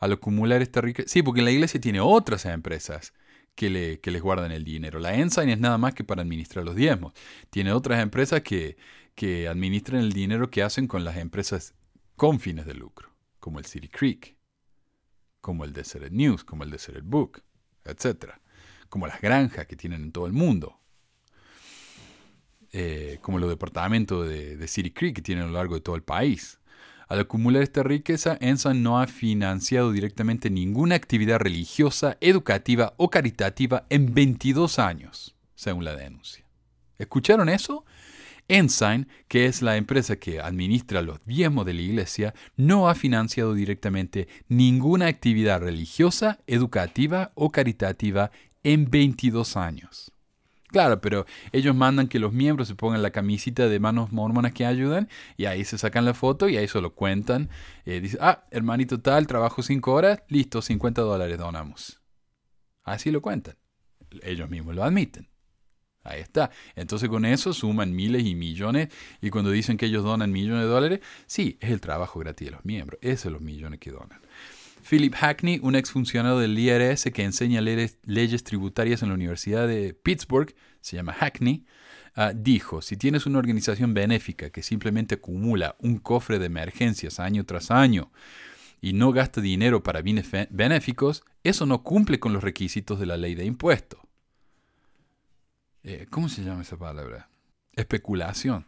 Al 0.00 0.12
acumular 0.12 0.60
esta 0.62 0.80
riqueza... 0.80 1.08
Sí, 1.08 1.22
porque 1.22 1.42
la 1.42 1.50
iglesia 1.50 1.80
tiene 1.80 2.00
otras 2.00 2.44
empresas 2.46 3.12
que, 3.54 3.70
le, 3.70 4.00
que 4.00 4.10
les 4.10 4.22
guardan 4.22 4.52
el 4.52 4.64
dinero. 4.64 4.98
La 4.98 5.14
Ensign 5.14 5.48
es 5.48 5.58
nada 5.58 5.78
más 5.78 5.94
que 5.94 6.04
para 6.04 6.22
administrar 6.22 6.64
los 6.64 6.74
diezmos. 6.74 7.12
Tiene 7.50 7.72
otras 7.72 8.02
empresas 8.02 8.42
que, 8.42 8.76
que 9.14 9.48
administran 9.48 10.00
el 10.00 10.12
dinero 10.12 10.50
que 10.50 10.62
hacen 10.62 10.86
con 10.88 11.04
las 11.04 11.16
empresas 11.16 11.74
con 12.16 12.40
fines 12.40 12.66
de 12.66 12.74
lucro, 12.74 13.14
como 13.38 13.60
el 13.60 13.66
City 13.66 13.88
Creek, 13.88 14.36
como 15.40 15.64
el 15.64 15.72
Desert 15.72 16.10
News, 16.10 16.44
como 16.44 16.64
el 16.64 16.70
Desert 16.70 17.04
Book 17.04 17.42
etc. 17.90 18.32
Como 18.88 19.06
las 19.06 19.20
granjas 19.20 19.66
que 19.66 19.76
tienen 19.76 20.02
en 20.02 20.12
todo 20.12 20.26
el 20.26 20.32
mundo. 20.32 20.78
Eh, 22.72 23.18
como 23.22 23.38
los 23.38 23.48
departamentos 23.48 24.28
de, 24.28 24.68
City 24.68 24.90
Creek 24.90 25.16
que 25.16 25.22
tienen 25.22 25.44
a 25.44 25.46
lo 25.48 25.54
largo 25.54 25.74
de 25.74 25.80
todo 25.80 25.96
el 25.96 26.02
país. 26.02 26.58
Al 27.08 27.20
acumular 27.20 27.62
esta 27.62 27.82
riqueza, 27.82 28.36
Ensign 28.40 28.82
no 28.82 29.00
ha 29.00 29.06
financiado 29.06 29.92
directamente 29.92 30.50
ninguna 30.50 30.94
actividad 30.94 31.38
religiosa, 31.38 32.18
educativa 32.20 32.92
o 32.98 33.08
caritativa 33.08 33.86
en 33.88 34.12
22 34.12 34.78
años, 34.78 35.34
según 35.54 35.86
la 35.86 35.96
denuncia. 35.96 36.44
¿Escucharon 36.98 37.48
eso? 37.48 37.86
Ensign, 38.48 39.08
que 39.28 39.46
es 39.46 39.60
la 39.62 39.76
empresa 39.76 40.16
que 40.16 40.40
administra 40.40 41.02
los 41.02 41.22
diezmos 41.24 41.66
de 41.66 41.74
la 41.74 41.82
iglesia, 41.82 42.34
no 42.56 42.88
ha 42.88 42.94
financiado 42.94 43.54
directamente 43.54 44.26
ninguna 44.48 45.06
actividad 45.06 45.60
religiosa, 45.60 46.40
educativa 46.46 47.30
o 47.34 47.50
caritativa 47.50 48.30
en 48.62 48.90
22 48.90 49.56
años. 49.56 50.12
Claro, 50.68 51.00
pero 51.00 51.24
ellos 51.52 51.74
mandan 51.74 52.08
que 52.08 52.18
los 52.18 52.32
miembros 52.32 52.68
se 52.68 52.74
pongan 52.74 53.02
la 53.02 53.10
camisita 53.10 53.68
de 53.68 53.80
manos 53.80 54.12
mormonas 54.12 54.52
que 54.52 54.66
ayudan 54.66 55.08
y 55.38 55.46
ahí 55.46 55.64
se 55.64 55.78
sacan 55.78 56.04
la 56.04 56.12
foto 56.12 56.48
y 56.48 56.58
ahí 56.58 56.68
se 56.68 56.80
lo 56.82 56.94
cuentan. 56.94 57.48
Eh, 57.86 58.00
dice, 58.00 58.18
ah, 58.20 58.44
hermanito 58.50 59.00
tal, 59.00 59.26
trabajo 59.26 59.62
5 59.62 59.92
horas, 59.92 60.22
listo, 60.28 60.60
50 60.60 61.00
dólares 61.00 61.38
donamos. 61.38 62.02
Así 62.84 63.10
lo 63.10 63.22
cuentan. 63.22 63.56
Ellos 64.22 64.50
mismos 64.50 64.74
lo 64.74 64.84
admiten. 64.84 65.28
Ahí 66.04 66.20
está. 66.20 66.50
Entonces 66.74 67.08
con 67.08 67.24
eso 67.24 67.52
suman 67.52 67.94
miles 67.94 68.24
y 68.24 68.34
millones 68.34 68.88
y 69.20 69.30
cuando 69.30 69.50
dicen 69.50 69.76
que 69.76 69.86
ellos 69.86 70.04
donan 70.04 70.32
millones 70.32 70.62
de 70.62 70.68
dólares, 70.68 71.00
sí, 71.26 71.58
es 71.60 71.70
el 71.70 71.80
trabajo 71.80 72.20
gratis 72.20 72.46
de 72.46 72.52
los 72.52 72.64
miembros. 72.64 72.98
Esos 73.02 73.22
son 73.22 73.32
los 73.34 73.42
millones 73.42 73.80
que 73.80 73.90
donan. 73.90 74.20
Philip 74.88 75.14
Hackney, 75.14 75.60
un 75.62 75.74
exfuncionario 75.74 76.38
del 76.38 76.58
IRS 76.58 77.10
que 77.12 77.24
enseña 77.24 77.60
leyes 77.60 78.44
tributarias 78.44 79.02
en 79.02 79.08
la 79.08 79.14
Universidad 79.14 79.68
de 79.68 79.92
Pittsburgh, 79.92 80.54
se 80.80 80.96
llama 80.96 81.12
Hackney, 81.12 81.66
ah, 82.14 82.32
dijo, 82.34 82.80
si 82.80 82.96
tienes 82.96 83.26
una 83.26 83.38
organización 83.38 83.92
benéfica 83.92 84.50
que 84.50 84.62
simplemente 84.62 85.16
acumula 85.16 85.76
un 85.80 85.98
cofre 85.98 86.38
de 86.38 86.46
emergencias 86.46 87.20
año 87.20 87.44
tras 87.44 87.70
año 87.70 88.10
y 88.80 88.92
no 88.92 89.12
gasta 89.12 89.40
dinero 89.40 89.82
para 89.82 90.00
bienes 90.00 90.30
benéficos, 90.50 91.22
eso 91.42 91.66
no 91.66 91.82
cumple 91.82 92.18
con 92.18 92.32
los 92.32 92.42
requisitos 92.42 92.98
de 92.98 93.06
la 93.06 93.16
ley 93.16 93.34
de 93.34 93.44
impuestos. 93.44 94.00
Eh, 95.84 96.06
¿cómo 96.10 96.28
se 96.28 96.42
llama 96.42 96.62
esa 96.62 96.76
palabra? 96.76 97.28
Especulación. 97.72 98.66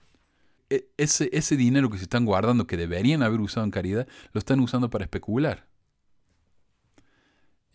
E, 0.68 0.88
ese, 0.96 1.28
ese 1.32 1.56
dinero 1.56 1.90
que 1.90 1.98
se 1.98 2.04
están 2.04 2.24
guardando, 2.24 2.66
que 2.66 2.76
deberían 2.76 3.22
haber 3.22 3.40
usado 3.40 3.64
en 3.64 3.70
caridad, 3.70 4.06
lo 4.32 4.38
están 4.38 4.60
usando 4.60 4.90
para 4.90 5.04
especular. 5.04 5.66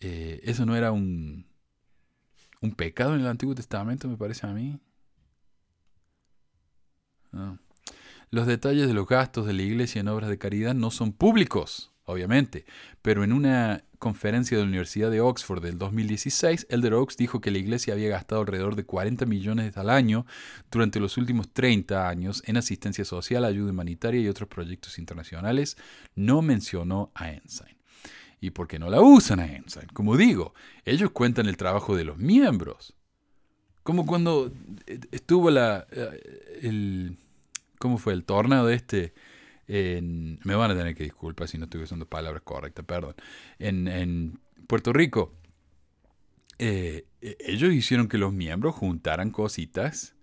Eh, 0.00 0.40
eso 0.44 0.66
no 0.66 0.76
era 0.76 0.92
un, 0.92 1.46
un 2.60 2.72
pecado 2.72 3.14
en 3.14 3.20
el 3.20 3.26
Antiguo 3.26 3.54
Testamento, 3.54 4.08
me 4.08 4.16
parece 4.16 4.46
a 4.46 4.50
mí. 4.52 4.80
Los 8.30 8.46
detalles 8.46 8.86
de 8.86 8.94
los 8.94 9.06
gastos 9.06 9.46
de 9.46 9.52
la 9.52 9.62
iglesia 9.62 10.00
en 10.00 10.08
obras 10.08 10.30
de 10.30 10.38
caridad 10.38 10.74
no 10.74 10.90
son 10.90 11.12
públicos, 11.12 11.92
obviamente, 12.04 12.64
pero 13.02 13.24
en 13.24 13.32
una 13.32 13.84
conferencia 13.98 14.56
de 14.56 14.62
la 14.62 14.68
Universidad 14.68 15.10
de 15.10 15.20
Oxford 15.20 15.62
del 15.62 15.78
2016, 15.78 16.66
Elder 16.70 16.94
Oaks 16.94 17.16
dijo 17.16 17.40
que 17.40 17.50
la 17.50 17.58
iglesia 17.58 17.94
había 17.94 18.08
gastado 18.08 18.42
alrededor 18.42 18.76
de 18.76 18.84
40 18.84 19.26
millones 19.26 19.76
al 19.76 19.90
año 19.90 20.26
durante 20.70 21.00
los 21.00 21.16
últimos 21.16 21.52
30 21.52 22.08
años 22.08 22.42
en 22.46 22.56
asistencia 22.56 23.04
social, 23.04 23.44
ayuda 23.44 23.70
humanitaria 23.70 24.20
y 24.20 24.28
otros 24.28 24.48
proyectos 24.48 24.98
internacionales. 24.98 25.76
No 26.14 26.42
mencionó 26.42 27.10
a 27.14 27.30
Ensign. 27.30 27.76
¿Y 28.40 28.50
por 28.50 28.68
qué 28.68 28.78
no 28.78 28.90
la 28.90 29.00
usan 29.00 29.40
a 29.40 29.46
Ensign? 29.46 29.88
Como 29.92 30.16
digo, 30.16 30.54
ellos 30.84 31.10
cuentan 31.10 31.46
el 31.46 31.56
trabajo 31.56 31.96
de 31.96 32.04
los 32.04 32.18
miembros. 32.18 32.94
Como 33.82 34.04
cuando 34.04 34.52
estuvo 35.10 35.50
la, 35.50 35.86
eh, 35.90 36.58
el, 36.62 37.18
¿cómo 37.78 37.98
fue? 37.98 38.12
El 38.12 38.24
tornado 38.24 38.66
de 38.66 38.74
me 39.68 40.54
van 40.54 40.70
a 40.70 40.76
tener 40.76 40.94
que 40.94 41.04
disculpar 41.04 41.48
si 41.48 41.58
no 41.58 41.64
estoy 41.64 41.82
usando 41.82 42.06
palabras 42.06 42.42
correctas, 42.42 42.84
perdón. 42.84 43.14
En, 43.58 44.38
Puerto 44.66 44.92
Rico, 44.92 45.34
eh, 46.58 47.06
e, 47.20 47.36
ellos 47.40 47.72
hicieron 47.72 48.08
que 48.08 48.18
los 48.18 48.32
miembros 48.32 48.74
juntaran 48.74 49.30
cositas, 49.30 50.16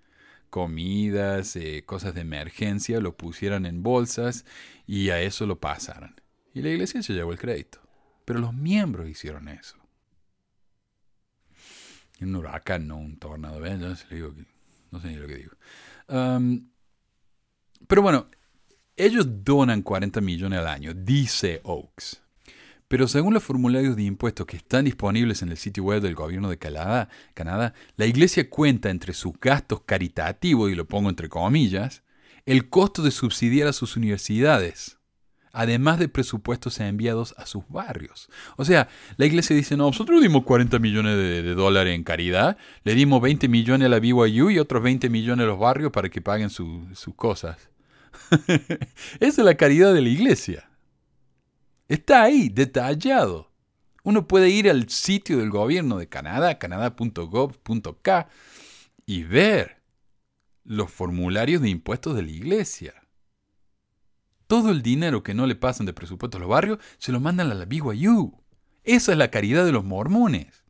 comidas, 0.50 1.56
eh, 1.56 1.84
cosas 1.86 2.14
de 2.14 2.22
emergencia, 2.22 3.00
lo 3.00 3.16
pusieran 3.16 3.66
en 3.66 3.84
bolsas 3.84 4.46
y 4.86 5.10
a 5.10 5.22
eso 5.22 5.46
lo 5.46 5.60
pasaran. 5.60 6.16
Y 6.54 6.62
la 6.62 6.70
iglesia 6.70 7.02
se 7.02 7.14
llevó 7.14 7.32
el 7.32 7.40
crédito. 7.40 7.80
Pero 8.26 8.40
los 8.40 8.54
miembros 8.54 9.08
hicieron 9.10 9.48
eso. 9.48 9.78
Un 12.22 12.36
huracán, 12.36 12.88
no 12.88 12.98
un 12.98 13.18
tornado. 13.18 13.60
No 13.60 13.96
sé, 13.96 14.06
ni 15.08 15.16
lo 15.16 15.28
que 15.28 15.36
digo. 15.36 15.52
pero 17.88 18.02
bueno, 18.02 18.28
ellos 18.96 19.28
donan 19.44 19.82
40 19.82 20.22
millones 20.22 20.60
al 20.60 20.68
año, 20.68 20.94
dice 20.94 21.62
Oaks. 21.64 22.22
Pero 22.88 23.08
según 23.08 23.34
los 23.34 23.44
formularios 23.44 23.96
de 23.96 24.04
impuestos 24.04 24.46
que 24.46 24.58
están 24.58 24.86
disponibles 24.86 25.42
en 25.42 25.50
el 25.50 25.58
sitio 25.58 25.84
web 25.84 26.02
del 26.02 26.14
gobierno 26.14 26.50
de 26.50 26.60
Canadá, 26.60 27.10
Canadá, 27.34 27.74
la 27.98 28.06
iglesia 28.06 28.50
cuenta 28.50 28.92
entre 28.92 29.14
sus 29.14 29.34
gastos 29.40 29.82
caritativos, 29.86 30.72
y 30.72 30.76
lo 30.76 30.86
pongo 30.86 31.10
entre 31.10 31.28
comillas, 31.28 32.04
el 32.46 32.70
costo 32.70 33.02
de 33.02 33.10
subsidiar 33.10 33.68
a 33.68 33.74
sus 33.74 33.98
universidades, 33.98 35.00
además 35.54 35.98
de 35.98 36.08
presupuestos 36.08 36.80
enviados 36.80 37.34
a 37.38 37.48
sus 37.48 37.68
barrios. 37.68 38.30
O 38.58 38.66
sea, 38.66 38.90
la 39.18 39.26
iglesia 39.26 39.56
dice, 39.56 39.76
no, 39.76 39.86
nosotros 39.86 40.22
dimos 40.22 40.44
40 40.44 40.78
millones 40.78 41.18
de, 41.18 41.56
dólares 41.56 41.96
en 41.96 42.04
caridad, 42.04 42.58
le 42.84 42.94
dimos 42.94 43.22
20 43.24 43.48
millones 43.48 43.88
a 43.88 43.90
la 43.90 44.00
BYU 44.00 44.52
y 44.52 44.60
otros 44.60 44.84
20 44.84 45.10
millones 45.10 45.46
a 45.46 45.48
los 45.48 45.58
barrios 45.58 45.92
para 45.92 46.10
que 46.10 46.22
paguen 46.22 46.52
sus 46.52 47.16
cosas. 47.16 47.73
Esa 48.48 48.88
es 49.20 49.38
la 49.38 49.56
caridad 49.56 49.94
de 49.94 50.02
la 50.02 50.10
iglesia. 50.10 50.70
Está 51.88 52.24
ahí, 52.24 52.50
detallado. 52.50 53.52
Uno 54.04 54.28
puede 54.28 54.50
ir 54.50 54.70
al 54.70 54.90
sitio 54.90 55.38
del 55.38 55.50
gobierno 55.50 55.98
de 55.98 56.10
Canadá, 56.10 56.60
canadá.gov.k, 56.60 58.28
y 59.06 59.24
ver 59.24 59.82
los 60.64 60.92
formularios 60.92 61.62
de 61.62 61.70
impuestos 61.70 62.16
de 62.16 62.24
la 62.24 62.32
iglesia. 62.32 62.94
Todo 64.48 64.72
el 64.72 64.82
dinero 64.82 65.24
que 65.24 65.34
no 65.34 65.48
le 65.48 65.56
pasan 65.56 65.86
de 65.86 65.94
presupuesto 65.94 66.38
a 66.38 66.42
los 66.42 66.50
barrios 66.50 66.80
se 66.98 67.12
lo 67.12 67.20
mandan 67.20 67.50
a 67.50 67.54
la 67.54 67.66
BYU. 67.66 68.44
Esa 68.84 69.12
es 69.14 69.18
la 69.18 69.32
caridad 69.32 69.66
de 69.66 69.72
los 69.72 69.86
mormones. 69.86 70.66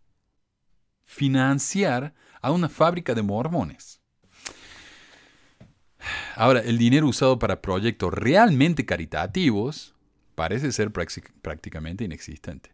Financiar 1.03 2.13
a 2.41 2.51
una 2.51 2.69
fábrica 2.69 3.15
de 3.15 3.23
mormones. 3.23 4.02
Ahora, 6.35 6.61
el 6.61 6.77
dinero 6.77 7.07
usado 7.07 7.39
para 7.39 7.61
proyectos 7.61 8.13
realmente 8.13 8.85
caritativos 8.85 9.93
parece 10.35 10.71
ser 10.71 10.91
prácticamente 10.91 12.03
inexistente. 12.03 12.71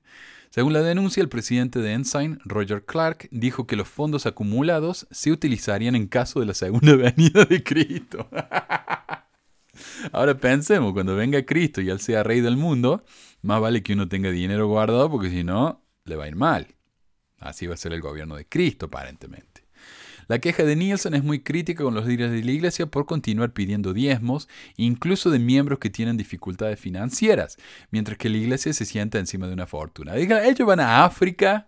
Según 0.50 0.74
la 0.74 0.82
denuncia, 0.82 1.22
el 1.22 1.30
presidente 1.30 1.80
de 1.80 1.94
Ensign, 1.94 2.40
Roger 2.44 2.84
Clark, 2.84 3.28
dijo 3.32 3.68
que 3.68 3.76
los 3.76 3.88
fondos 3.88 4.26
acumulados 4.26 5.08
se 5.12 5.32
utilizarían 5.32 5.96
en 5.96 6.08
caso 6.08 6.40
de 6.40 6.48
la 6.48 6.54
segunda 6.56 6.96
venida 6.98 7.46
de 7.46 7.64
Cristo. 7.64 8.28
Ahora 10.12 10.38
pensemos, 10.38 10.94
cuando 10.94 11.16
venga 11.16 11.46
Cristo 11.46 11.82
y 11.82 11.90
Él 11.90 12.00
sea 12.00 12.24
rey 12.24 12.42
del 12.42 12.58
mundo, 12.58 13.04
más 13.42 13.62
vale 13.62 13.84
que 13.84 13.94
uno 13.94 14.08
tenga 14.08 14.32
dinero 14.32 14.68
guardado 14.68 15.10
porque 15.12 15.30
si 15.30 15.44
no, 15.44 15.84
le 16.06 16.16
va 16.16 16.26
a 16.26 16.28
ir 16.28 16.36
mal. 16.36 16.68
Así 17.38 17.68
va 17.68 17.76
a 17.76 17.78
ser 17.78 17.94
el 17.94 18.02
gobierno 18.02 18.36
de 18.36 18.46
Cristo, 18.46 18.88
aparentemente. 18.88 19.49
La 20.30 20.38
queja 20.38 20.64
de 20.64 20.76
Nielsen 20.76 21.16
es 21.16 21.24
muy 21.24 21.40
crítica 21.40 21.84
con 21.84 21.96
los 21.96 22.06
líderes 22.06 22.32
de 22.32 22.44
la 22.44 22.52
iglesia 22.52 22.86
por 22.86 23.08
continuar 23.08 23.52
pidiendo 23.52 23.94
diezmos, 23.94 24.48
incluso 24.78 25.32
de 25.32 25.40
miembros 25.40 25.80
que 25.80 25.90
tienen 25.90 26.18
dificultades 26.18 26.80
financieras, 26.80 27.58
mientras 27.90 28.16
que 28.20 28.30
la 28.30 28.38
iglesia 28.38 28.72
se 28.72 28.86
sienta 28.86 29.18
encima 29.18 29.48
de 29.48 29.54
una 29.54 29.66
fortuna. 29.66 30.16
Ellos 30.16 30.68
van 30.68 30.82
a 30.82 31.04
África, 31.04 31.68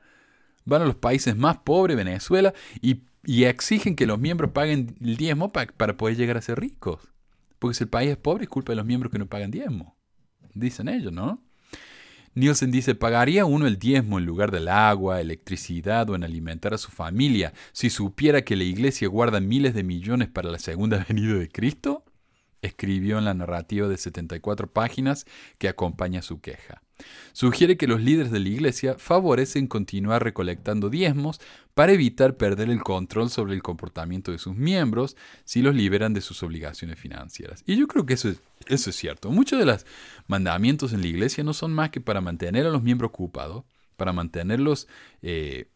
van 0.63 0.84
a 0.84 0.86
los 0.86 0.94
países 0.94 1.36
más 1.36 1.58
pobres, 1.58 1.98
Venezuela, 1.98 2.53
y, 2.82 3.01
exigen 3.25 3.96
que 3.96 4.06
los 4.06 4.20
miembros 4.20 4.51
paguen 4.51 4.96
el 5.01 5.18
diezmo 5.18 5.51
para 5.51 5.98
poder 5.98 6.15
llegar 6.15 6.38
a 6.38 6.41
ser 6.41 6.60
ricos. 6.60 7.00
Porque 7.58 7.74
si 7.74 7.86
el 7.86 7.89
país 7.89 8.12
es 8.12 8.18
pobre 8.18 8.44
es 8.44 8.50
culpa 8.50 8.74
de 8.74 8.75
los 8.75 8.86
miembros 8.86 9.12
que 9.12 9.18
no 9.18 9.25
pagan 9.25 9.50
diezmo. 9.50 9.98
Dicen 10.53 10.88
ellos, 10.88 11.12
¿no? 11.12 11.41
Nielsen 12.34 12.72
dice, 12.72 12.96
¿pagaría 12.96 13.44
uno 13.46 13.68
el 13.68 13.78
diezmo 13.78 14.18
en 14.18 14.26
lugar 14.26 14.52
del 14.52 14.70
agua, 14.70 15.20
electricidad 15.20 16.10
o 16.10 16.16
en 16.16 16.24
alimentar 16.24 16.74
a 16.74 16.78
su 16.78 16.90
familia 16.90 17.54
si 17.74 17.90
supiera 17.90 18.44
que 18.44 18.56
la 18.56 18.64
iglesia 18.64 19.10
guarda 19.10 19.42
miles 19.42 19.74
de 19.74 19.84
millones 19.84 20.30
para 20.30 20.50
la 20.50 20.60
segunda 20.60 21.06
venida 21.10 21.34
de 21.36 21.50
Cristo? 21.50 22.06
Escribió 22.62 23.18
en 23.18 23.25
la 23.25 23.34
narrativa 23.34 23.88
de 23.88 23.98
74 23.98 24.68
páginas 24.68 25.25
que 25.58 25.68
acompaña 25.70 26.22
su 26.22 26.41
queja. 26.41 26.82
Sugiere 27.34 27.77
que 27.77 27.88
los 27.88 28.01
líderes 28.01 28.32
de 28.32 28.39
la 28.39 28.50
Iglesia 28.50 28.96
favorecen 28.98 29.68
continuar 29.68 30.24
recolectando 30.24 30.89
diezmos 30.89 31.39
para 31.74 31.94
evitar 31.94 32.38
perder 32.38 32.70
el 32.70 32.84
control 32.84 33.30
sobre 33.30 33.53
el 33.53 33.63
comportamiento 33.63 34.32
de 34.32 34.38
sus 34.38 34.56
miembros 34.56 35.15
si 35.44 35.62
los 35.62 35.75
liberan 35.75 36.13
de 36.13 36.22
sus 36.22 36.44
obligaciones 36.44 37.00
financieras. 37.00 37.63
Y 37.65 37.77
yo 37.77 37.88
creo 37.88 38.06
que 38.06 38.13
eso 38.13 38.30
es, 38.30 38.41
eso 38.68 38.89
es 38.89 38.96
cierto. 38.96 39.32
Muchos 39.32 39.60
de 39.60 39.65
los 39.65 39.86
mandamientos 40.27 40.94
en 40.94 41.01
la 41.01 41.08
Iglesia 41.08 41.44
no 41.44 41.53
son 41.53 41.74
más 41.74 41.89
que 41.89 42.01
para 42.01 42.22
mantener 42.22 42.65
a 42.65 42.72
los 42.72 42.84
miembros 42.84 43.10
ocupados, 43.10 43.63
para 43.96 44.13
mantenerlos 44.13 44.88
eh, 45.22 45.68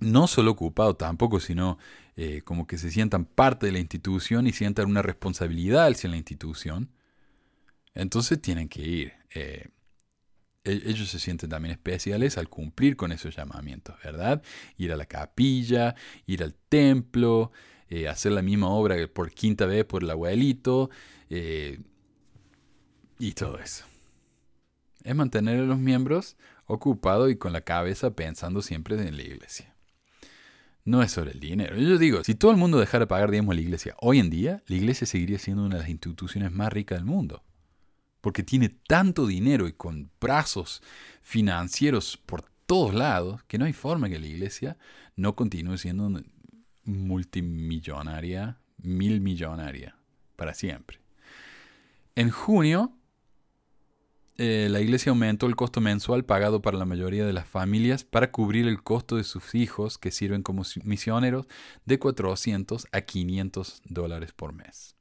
no 0.00 0.26
solo 0.26 0.50
ocupados 0.50 0.98
tampoco, 0.98 1.40
sino 1.40 1.78
eh, 2.16 2.42
como 2.44 2.66
que 2.66 2.76
se 2.76 2.90
sientan 2.90 3.24
parte 3.24 3.66
de 3.66 3.72
la 3.72 3.78
institución 3.78 4.46
y 4.46 4.52
sientan 4.52 4.86
una 4.86 5.02
responsabilidad 5.02 5.86
hacia 5.86 6.10
la 6.10 6.18
institución. 6.18 6.90
Entonces 7.94 8.40
tienen 8.40 8.68
que 8.68 8.82
ir. 8.82 9.12
Eh, 9.34 9.68
e-, 10.64 10.82
ellos 10.84 11.08
se 11.08 11.18
sienten 11.18 11.48
también 11.48 11.72
especiales 11.72 12.36
al 12.36 12.48
cumplir 12.48 12.96
con 12.96 13.12
esos 13.12 13.34
llamamientos, 13.34 13.96
¿verdad? 14.04 14.42
Ir 14.76 14.92
a 14.92 14.96
la 14.96 15.06
capilla, 15.06 15.94
ir 16.26 16.42
al 16.42 16.54
templo, 16.54 17.50
eh, 17.88 18.08
hacer 18.08 18.32
la 18.32 18.42
misma 18.42 18.68
obra 18.68 18.96
por 19.08 19.32
quinta 19.32 19.64
vez 19.64 19.84
por 19.84 20.02
el 20.02 20.10
abuelito 20.10 20.90
y 23.18 23.32
todo 23.32 23.58
eso. 23.58 23.86
Es 25.02 25.14
mantener 25.14 25.60
a 25.60 25.62
los 25.62 25.78
miembros 25.78 26.36
ocupados 26.66 27.30
y 27.30 27.36
con 27.36 27.54
la 27.54 27.62
cabeza 27.62 28.14
pensando 28.14 28.60
siempre 28.60 28.96
en 28.96 29.16
la 29.16 29.22
iglesia. 29.22 29.74
No 30.84 31.02
es 31.02 31.12
sobre 31.12 31.32
el 31.32 31.40
dinero. 31.40 31.76
Yo 31.76 31.96
digo, 31.98 32.24
si 32.24 32.34
todo 32.34 32.50
el 32.50 32.56
mundo 32.56 32.78
dejara 32.78 33.06
pagar 33.06 33.30
diezmo 33.30 33.52
a 33.52 33.54
la 33.54 33.60
iglesia 33.60 33.94
hoy 34.00 34.18
en 34.18 34.30
día, 34.30 34.62
la 34.66 34.76
iglesia 34.76 35.06
seguiría 35.06 35.38
siendo 35.38 35.64
una 35.64 35.76
de 35.76 35.82
las 35.82 35.90
instituciones 35.90 36.50
más 36.50 36.72
ricas 36.72 36.98
del 36.98 37.06
mundo 37.06 37.42
porque 38.22 38.44
tiene 38.44 38.70
tanto 38.70 39.26
dinero 39.26 39.68
y 39.68 39.72
con 39.72 40.10
brazos 40.18 40.80
financieros 41.22 42.16
por 42.16 42.44
todos 42.66 42.94
lados 42.94 43.42
que 43.48 43.58
no 43.58 43.66
hay 43.66 43.74
forma 43.74 44.08
que 44.08 44.20
la 44.20 44.28
iglesia 44.28 44.78
no 45.16 45.34
continúe 45.34 45.76
siendo 45.76 46.22
multimillonaria, 46.84 48.58
mil 48.78 49.20
millonaria, 49.20 49.96
para 50.36 50.54
siempre. 50.54 51.00
En 52.14 52.30
junio, 52.30 52.96
eh, 54.38 54.68
la 54.70 54.80
iglesia 54.80 55.10
aumentó 55.10 55.46
el 55.46 55.56
costo 55.56 55.80
mensual 55.80 56.24
pagado 56.24 56.62
para 56.62 56.78
la 56.78 56.86
mayoría 56.86 57.26
de 57.26 57.32
las 57.32 57.46
familias 57.46 58.04
para 58.04 58.30
cubrir 58.30 58.66
el 58.66 58.82
costo 58.82 59.16
de 59.16 59.24
sus 59.24 59.54
hijos 59.54 59.98
que 59.98 60.10
sirven 60.10 60.42
como 60.42 60.62
misioneros 60.84 61.46
de 61.84 61.98
400 61.98 62.86
a 62.92 63.00
500 63.02 63.82
dólares 63.84 64.32
por 64.32 64.54
mes. 64.54 64.96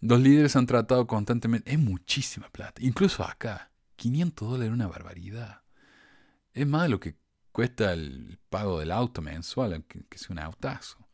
Los 0.00 0.20
líderes 0.20 0.54
han 0.56 0.66
tratado 0.66 1.06
constantemente. 1.06 1.72
Es 1.72 1.78
muchísima 1.78 2.48
plata. 2.50 2.80
Incluso 2.82 3.24
acá. 3.24 3.70
500 3.96 4.48
dólares 4.48 4.68
es 4.68 4.74
una 4.74 4.86
barbaridad. 4.86 5.62
Es 6.54 6.66
más 6.66 6.84
de 6.84 6.88
lo 6.88 7.00
que 7.00 7.16
cuesta 7.50 7.92
el 7.92 8.38
pago 8.48 8.78
del 8.78 8.92
auto 8.92 9.22
mensual, 9.22 9.72
aunque 9.74 10.16
sea 10.16 10.28
un 10.30 10.38
autazo. 10.38 11.08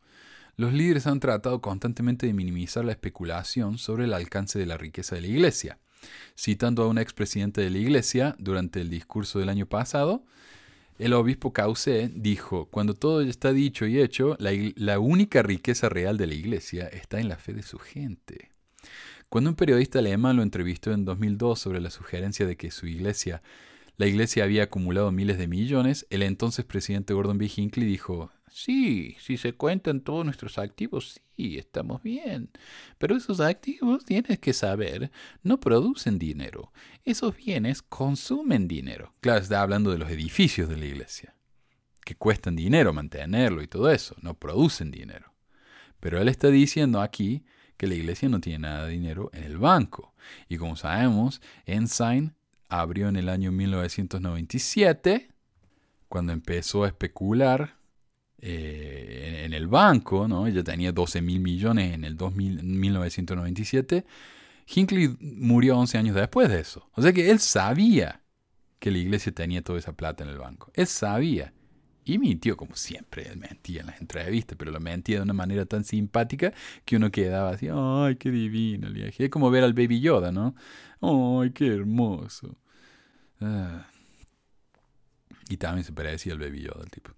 Los 0.55 0.71
líderes 0.71 1.07
han 1.07 1.19
tratado 1.19 1.61
constantemente 1.61 2.27
de 2.27 2.33
minimizar 2.33 2.85
la 2.85 2.91
especulación 2.91 3.77
sobre 3.77 4.05
el 4.05 4.13
alcance 4.13 4.59
de 4.59 4.67
la 4.67 4.77
riqueza 4.77 5.15
de 5.15 5.21
la 5.21 5.27
iglesia. 5.27 5.79
Citando 6.37 6.83
a 6.83 6.87
un 6.87 6.97
expresidente 6.97 7.61
de 7.61 7.69
la 7.69 7.77
iglesia 7.77 8.35
durante 8.39 8.81
el 8.81 8.89
discurso 8.89 9.39
del 9.39 9.49
año 9.49 9.65
pasado, 9.65 10.23
el 10.97 11.13
obispo 11.13 11.51
Cauce 11.51 12.09
dijo, 12.13 12.67
cuando 12.71 12.93
todo 12.93 13.21
está 13.21 13.51
dicho 13.51 13.85
y 13.85 13.99
hecho, 13.99 14.37
la, 14.39 14.51
la 14.75 14.99
única 14.99 15.43
riqueza 15.43 15.89
real 15.89 16.17
de 16.17 16.27
la 16.27 16.33
iglesia 16.33 16.87
está 16.87 17.19
en 17.19 17.27
la 17.27 17.37
fe 17.37 17.53
de 17.53 17.63
su 17.63 17.79
gente. 17.79 18.51
Cuando 19.27 19.49
un 19.49 19.55
periodista 19.55 19.99
alemán 19.99 20.37
lo 20.37 20.43
entrevistó 20.43 20.93
en 20.93 21.03
2002 21.03 21.59
sobre 21.59 21.81
la 21.81 21.89
sugerencia 21.89 22.45
de 22.45 22.55
que 22.55 22.71
su 22.71 22.87
iglesia, 22.87 23.41
la 23.97 24.07
iglesia 24.07 24.43
había 24.43 24.63
acumulado 24.63 25.11
miles 25.11 25.37
de 25.37 25.47
millones, 25.47 26.05
el 26.09 26.21
entonces 26.21 26.63
presidente 26.63 27.13
Gordon 27.13 27.37
B. 27.37 27.51
Hinckley 27.53 27.85
dijo, 27.85 28.31
sí, 28.55 29.17
si 29.19 29.35
se 29.35 29.53
cuentan 29.53 29.99
todos 29.99 30.23
nuestros 30.23 30.57
activos, 30.57 31.19
sí, 31.35 31.57
estamos 31.57 32.01
bien. 32.01 32.49
Pero 32.97 33.17
esos 33.17 33.41
activos, 33.41 34.05
tienes 34.05 34.39
que 34.39 34.53
saber, 34.53 35.11
no 35.43 35.59
producen 35.59 36.17
dinero. 36.17 36.71
Esos 37.03 37.35
bienes 37.35 37.81
consumen 37.81 38.69
dinero. 38.69 39.13
Claro, 39.19 39.41
está 39.41 39.61
hablando 39.61 39.91
de 39.91 39.97
los 39.97 40.09
edificios 40.09 40.69
de 40.69 40.77
la 40.77 40.85
iglesia, 40.85 41.35
que 42.05 42.15
cuestan 42.15 42.55
dinero 42.55 42.93
mantenerlo 42.93 43.61
y 43.61 43.67
todo 43.67 43.91
eso, 43.91 44.15
no 44.21 44.35
producen 44.35 44.89
dinero. 44.89 45.33
Pero 45.99 46.21
él 46.21 46.29
está 46.29 46.47
diciendo 46.47 47.01
aquí 47.01 47.43
que 47.75 47.87
la 47.87 47.95
iglesia 47.95 48.29
no 48.29 48.39
tiene 48.39 48.59
nada 48.59 48.85
de 48.85 48.93
dinero 48.93 49.29
en 49.33 49.43
el 49.43 49.57
banco. 49.57 50.13
Y 50.47 50.57
como 50.57 50.77
sabemos, 50.77 51.41
Ensign 51.65 52.35
abrió 52.69 53.09
en 53.09 53.17
el 53.17 53.27
año 53.27 53.51
1997, 53.51 55.29
cuando 56.07 56.31
empezó 56.31 56.85
a 56.85 56.87
especular 56.87 57.74
eh, 58.47 59.41
en, 59.43 59.53
el 59.53 59.67
banco, 59.67 60.27
¿no? 60.27 60.45
ella 60.45 60.63
tenía 60.63 60.91
12 60.91 61.19
mil 61.23 61.39
millones 61.39 61.95
en 61.95 62.03
el 62.03 62.15
1997, 62.15 64.05
Hinckley 64.67 65.17
murió 65.19 65.79
11 65.79 65.97
años 65.97 66.15
después 66.15 66.47
de 66.49 66.59
eso. 66.59 66.87
O 66.93 67.01
sea 67.01 67.11
que 67.11 67.31
él 67.31 67.39
sabía 67.39 68.21
que 68.77 68.91
la 68.91 68.99
iglesia 68.99 69.31
tenía 69.31 69.63
toda 69.63 69.79
esa 69.79 69.93
plata 69.93 70.23
en 70.23 70.29
el 70.29 70.37
banco. 70.37 70.71
Él 70.75 70.85
sabía. 70.85 71.53
Y 72.03 72.19
mintió 72.19 72.55
como 72.55 72.75
siempre, 72.75 73.27
él 73.27 73.37
mentía 73.37 73.81
en 73.81 73.87
las 73.87 73.99
entrevistas, 73.99 74.55
pero 74.59 74.71
lo 74.71 74.79
mentía 74.79 75.15
de 75.17 75.23
una 75.23 75.33
manera 75.33 75.65
tan 75.65 75.83
simpática 75.83 76.53
que 76.85 76.97
uno 76.97 77.09
quedaba 77.09 77.49
así, 77.49 77.67
ay, 77.73 78.15
qué 78.17 78.29
divino 78.29 78.89
el 78.89 79.11
Es 79.17 79.29
como 79.31 79.49
ver 79.49 79.63
al 79.63 79.73
Baby 79.73 80.01
Yoda, 80.01 80.31
¿no? 80.31 80.53
Ay, 81.01 81.49
qué 81.49 81.65
hermoso. 81.65 82.55
Ah. 83.41 83.87
Y 85.49 85.57
también 85.57 85.83
se 85.83 85.93
parecía 85.93 86.33
al 86.33 86.39
Baby 86.39 86.61
Yoda 86.61 86.83
el 86.83 86.91
tipo. 86.91 87.09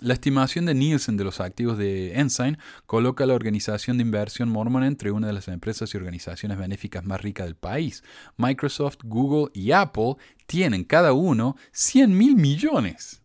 La 0.00 0.12
estimación 0.12 0.66
de 0.66 0.74
Nielsen 0.74 1.16
de 1.16 1.24
los 1.24 1.40
activos 1.40 1.78
de 1.78 2.18
Ensign 2.18 2.58
coloca 2.84 3.24
a 3.24 3.26
la 3.26 3.34
organización 3.34 3.96
de 3.96 4.02
inversión 4.02 4.50
Mormon 4.50 4.84
entre 4.84 5.10
una 5.10 5.26
de 5.26 5.32
las 5.32 5.48
empresas 5.48 5.92
y 5.92 5.96
organizaciones 5.96 6.58
benéficas 6.58 7.04
más 7.04 7.22
ricas 7.22 7.46
del 7.46 7.56
país. 7.56 8.04
Microsoft, 8.36 8.98
Google 9.04 9.50
y 9.54 9.72
Apple 9.72 10.16
tienen 10.46 10.84
cada 10.84 11.12
uno 11.12 11.56
100 11.72 12.16
mil 12.16 12.36
millones 12.36 13.22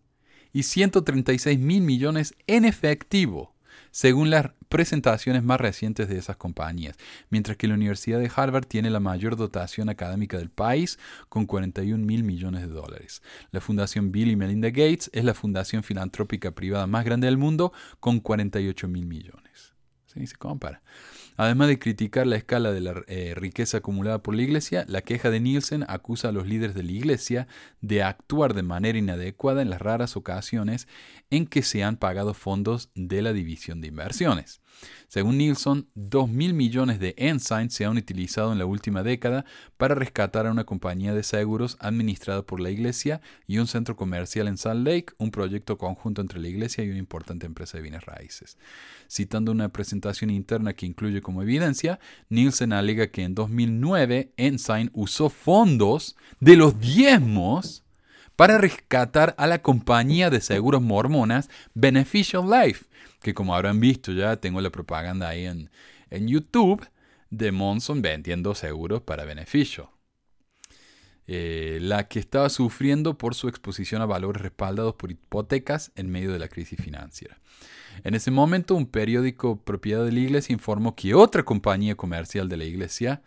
y 0.53 0.63
136 0.63 1.59
mil 1.59 1.81
millones 1.81 2.35
en 2.47 2.65
efectivo, 2.65 3.53
según 3.91 4.29
las 4.29 4.51
presentaciones 4.69 5.43
más 5.43 5.59
recientes 5.59 6.07
de 6.07 6.17
esas 6.17 6.37
compañías, 6.37 6.95
mientras 7.29 7.57
que 7.57 7.67
la 7.67 7.75
Universidad 7.75 8.19
de 8.19 8.31
Harvard 8.33 8.65
tiene 8.65 8.89
la 8.89 8.99
mayor 8.99 9.35
dotación 9.35 9.89
académica 9.89 10.37
del 10.37 10.49
país, 10.49 10.97
con 11.29 11.45
41 11.45 12.03
mil 12.03 12.23
millones 12.23 12.61
de 12.61 12.73
dólares. 12.73 13.21
La 13.51 13.61
Fundación 13.61 14.11
Bill 14.11 14.31
y 14.31 14.35
Melinda 14.35 14.69
Gates 14.69 15.09
es 15.13 15.23
la 15.23 15.33
fundación 15.33 15.83
filantrópica 15.83 16.51
privada 16.51 16.87
más 16.87 17.05
grande 17.05 17.27
del 17.27 17.37
mundo, 17.37 17.73
con 17.99 18.19
48 18.19 18.87
mil 18.87 19.05
millones. 19.05 19.73
Sí, 20.07 20.25
se 20.25 20.35
compara. 20.35 20.81
Además 21.41 21.69
de 21.69 21.79
criticar 21.79 22.27
la 22.27 22.35
escala 22.35 22.71
de 22.71 22.81
la 22.81 23.01
eh, 23.07 23.33
riqueza 23.35 23.77
acumulada 23.77 24.21
por 24.21 24.35
la 24.35 24.43
Iglesia, 24.43 24.85
la 24.87 25.01
queja 25.01 25.31
de 25.31 25.39
Nielsen 25.39 25.83
acusa 25.87 26.29
a 26.29 26.31
los 26.31 26.45
líderes 26.45 26.75
de 26.75 26.83
la 26.83 26.91
Iglesia 26.91 27.47
de 27.81 28.03
actuar 28.03 28.53
de 28.53 28.61
manera 28.61 28.99
inadecuada 28.99 29.63
en 29.63 29.71
las 29.71 29.81
raras 29.81 30.15
ocasiones 30.15 30.87
en 31.31 31.47
que 31.47 31.63
se 31.63 31.83
han 31.83 31.97
pagado 31.97 32.35
fondos 32.35 32.91
de 32.93 33.23
la 33.23 33.33
división 33.33 33.81
de 33.81 33.87
inversiones. 33.87 34.61
Según 35.07 35.37
Nielsen, 35.37 35.87
2.000 35.95 36.53
millones 36.53 36.99
de 36.99 37.13
Ensign 37.17 37.69
se 37.69 37.85
han 37.85 37.97
utilizado 37.97 38.51
en 38.51 38.59
la 38.59 38.65
última 38.65 39.03
década 39.03 39.45
para 39.77 39.95
rescatar 39.95 40.47
a 40.47 40.51
una 40.51 40.63
compañía 40.63 41.13
de 41.13 41.23
seguros 41.23 41.75
administrada 41.79 42.43
por 42.45 42.59
la 42.59 42.69
Iglesia 42.69 43.19
y 43.47 43.57
un 43.57 43.67
centro 43.67 43.95
comercial 43.95 44.47
en 44.47 44.57
Salt 44.57 44.87
Lake, 44.87 45.13
un 45.17 45.31
proyecto 45.31 45.77
conjunto 45.77 46.21
entre 46.21 46.39
la 46.39 46.47
Iglesia 46.47 46.83
y 46.83 46.89
una 46.89 46.99
importante 46.99 47.45
empresa 47.45 47.77
de 47.77 47.81
bienes 47.81 48.05
raíces. 48.05 48.57
Citando 49.09 49.51
una 49.51 49.69
presentación 49.69 50.29
interna 50.29 50.73
que 50.73 50.85
incluye 50.85 51.21
como 51.31 51.43
evidencia, 51.43 51.97
Nielsen 52.27 52.73
alega 52.73 53.07
que 53.07 53.23
en 53.23 53.35
2009 53.35 54.33
Ensign 54.35 54.91
usó 54.93 55.29
fondos 55.29 56.17
de 56.41 56.57
los 56.57 56.77
diezmos 56.81 57.85
para 58.35 58.57
rescatar 58.57 59.33
a 59.37 59.47
la 59.47 59.61
compañía 59.61 60.29
de 60.29 60.41
seguros 60.41 60.81
mormonas 60.81 61.49
Beneficial 61.73 62.43
Life, 62.49 62.85
que 63.21 63.33
como 63.33 63.55
habrán 63.55 63.79
visto 63.79 64.11
ya 64.11 64.35
tengo 64.35 64.59
la 64.59 64.71
propaganda 64.71 65.29
ahí 65.29 65.45
en, 65.45 65.69
en 66.09 66.27
YouTube 66.27 66.85
de 67.29 67.53
Monson 67.53 68.01
vendiendo 68.01 68.53
seguros 68.53 69.01
para 69.01 69.23
Beneficial. 69.23 69.87
Eh, 71.27 71.77
la 71.81 72.07
que 72.07 72.19
estaba 72.19 72.49
sufriendo 72.49 73.17
por 73.17 73.35
su 73.35 73.47
exposición 73.47 74.01
a 74.01 74.05
valores 74.05 74.41
respaldados 74.41 74.95
por 74.95 75.11
hipotecas 75.11 75.91
en 75.95 76.09
medio 76.09 76.31
de 76.31 76.39
la 76.39 76.47
crisis 76.47 76.81
financiera. 76.81 77.39
En 78.03 78.15
ese 78.15 78.31
momento, 78.31 78.75
un 78.75 78.87
periódico 78.87 79.61
propiedad 79.61 80.03
de 80.03 80.11
la 80.11 80.19
iglesia 80.19 80.53
informó 80.53 80.95
que 80.95 81.13
otra 81.13 81.43
compañía 81.43 81.95
comercial 81.95 82.49
de 82.49 82.57
la 82.57 82.65
iglesia, 82.65 83.21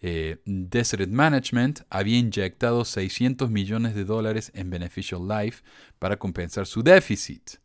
eh, 0.00 0.38
Desert 0.44 1.10
Management, 1.10 1.80
había 1.90 2.18
inyectado 2.18 2.84
600 2.84 3.50
millones 3.50 3.94
de 3.94 4.04
dólares 4.04 4.52
en 4.54 4.70
Beneficial 4.70 5.26
Life 5.26 5.62
para 5.98 6.18
compensar 6.18 6.66
su 6.66 6.82
déficit. 6.82 7.58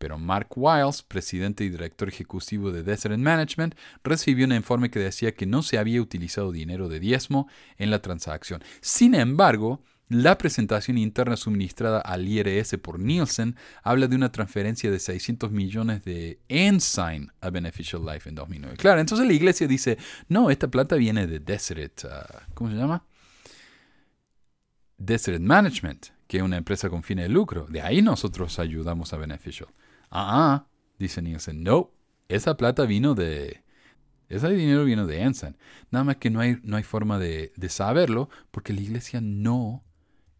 Pero 0.00 0.18
Mark 0.18 0.48
Wiles, 0.56 1.02
presidente 1.02 1.62
y 1.62 1.68
director 1.68 2.08
ejecutivo 2.08 2.72
de 2.72 2.82
Desert 2.82 3.18
Management, 3.18 3.74
recibió 4.02 4.46
un 4.46 4.54
informe 4.54 4.90
que 4.90 4.98
decía 4.98 5.34
que 5.34 5.44
no 5.44 5.62
se 5.62 5.76
había 5.76 6.00
utilizado 6.00 6.52
dinero 6.52 6.88
de 6.88 7.00
diezmo 7.00 7.48
en 7.76 7.90
la 7.90 8.00
transacción. 8.00 8.64
Sin 8.80 9.14
embargo, 9.14 9.82
la 10.08 10.38
presentación 10.38 10.96
interna 10.96 11.36
suministrada 11.36 12.00
al 12.00 12.26
IRS 12.26 12.78
por 12.78 12.98
Nielsen 12.98 13.56
habla 13.82 14.08
de 14.08 14.16
una 14.16 14.32
transferencia 14.32 14.90
de 14.90 14.98
600 14.98 15.50
millones 15.50 16.02
de 16.02 16.40
Ensign 16.48 17.30
a 17.42 17.50
Beneficial 17.50 18.02
Life 18.02 18.26
en 18.26 18.36
2009. 18.36 18.78
Claro, 18.78 19.02
entonces 19.02 19.26
la 19.26 19.34
iglesia 19.34 19.68
dice, 19.68 19.98
no, 20.28 20.48
esta 20.48 20.68
plata 20.68 20.96
viene 20.96 21.26
de 21.26 21.40
Desert, 21.40 22.04
uh, 22.04 22.54
¿cómo 22.54 22.70
se 22.70 22.76
llama? 22.76 23.04
Desert 24.96 25.42
Management, 25.42 26.06
que 26.26 26.38
es 26.38 26.42
una 26.42 26.56
empresa 26.56 26.88
con 26.88 27.02
fines 27.02 27.26
de 27.26 27.28
lucro. 27.28 27.66
De 27.68 27.82
ahí 27.82 28.00
nosotros 28.00 28.58
ayudamos 28.58 29.12
a 29.12 29.18
Beneficial. 29.18 29.68
Ah, 30.10 30.66
dice 30.98 31.22
Nielsen, 31.22 31.62
no, 31.62 31.92
esa 32.28 32.56
plata 32.56 32.84
vino 32.84 33.14
de... 33.14 33.64
Ese 34.28 34.48
dinero 34.50 34.84
vino 34.84 35.06
de 35.06 35.22
Ensign. 35.22 35.56
Nada 35.90 36.04
más 36.04 36.16
que 36.16 36.30
no 36.30 36.38
hay, 36.38 36.58
no 36.62 36.76
hay 36.76 36.84
forma 36.84 37.18
de, 37.18 37.52
de 37.56 37.68
saberlo 37.68 38.30
porque 38.52 38.72
la 38.72 38.80
iglesia 38.80 39.20
no 39.20 39.82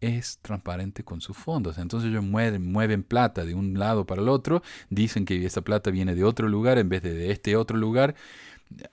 es 0.01 0.39
transparente 0.41 1.03
con 1.03 1.21
sus 1.21 1.37
fondos. 1.37 1.77
Entonces 1.77 2.09
ellos 2.09 2.23
mueven, 2.23 2.71
mueven, 2.71 3.03
plata 3.03 3.45
de 3.45 3.53
un 3.53 3.77
lado 3.77 4.05
para 4.05 4.21
el 4.21 4.29
otro, 4.29 4.63
dicen 4.89 5.25
que 5.25 5.45
esa 5.45 5.61
plata 5.61 5.91
viene 5.91 6.15
de 6.15 6.23
otro 6.23 6.49
lugar 6.49 6.77
en 6.77 6.89
vez 6.89 7.03
de 7.03 7.13
de 7.13 7.31
este 7.31 7.55
otro 7.55 7.77
lugar, 7.77 8.15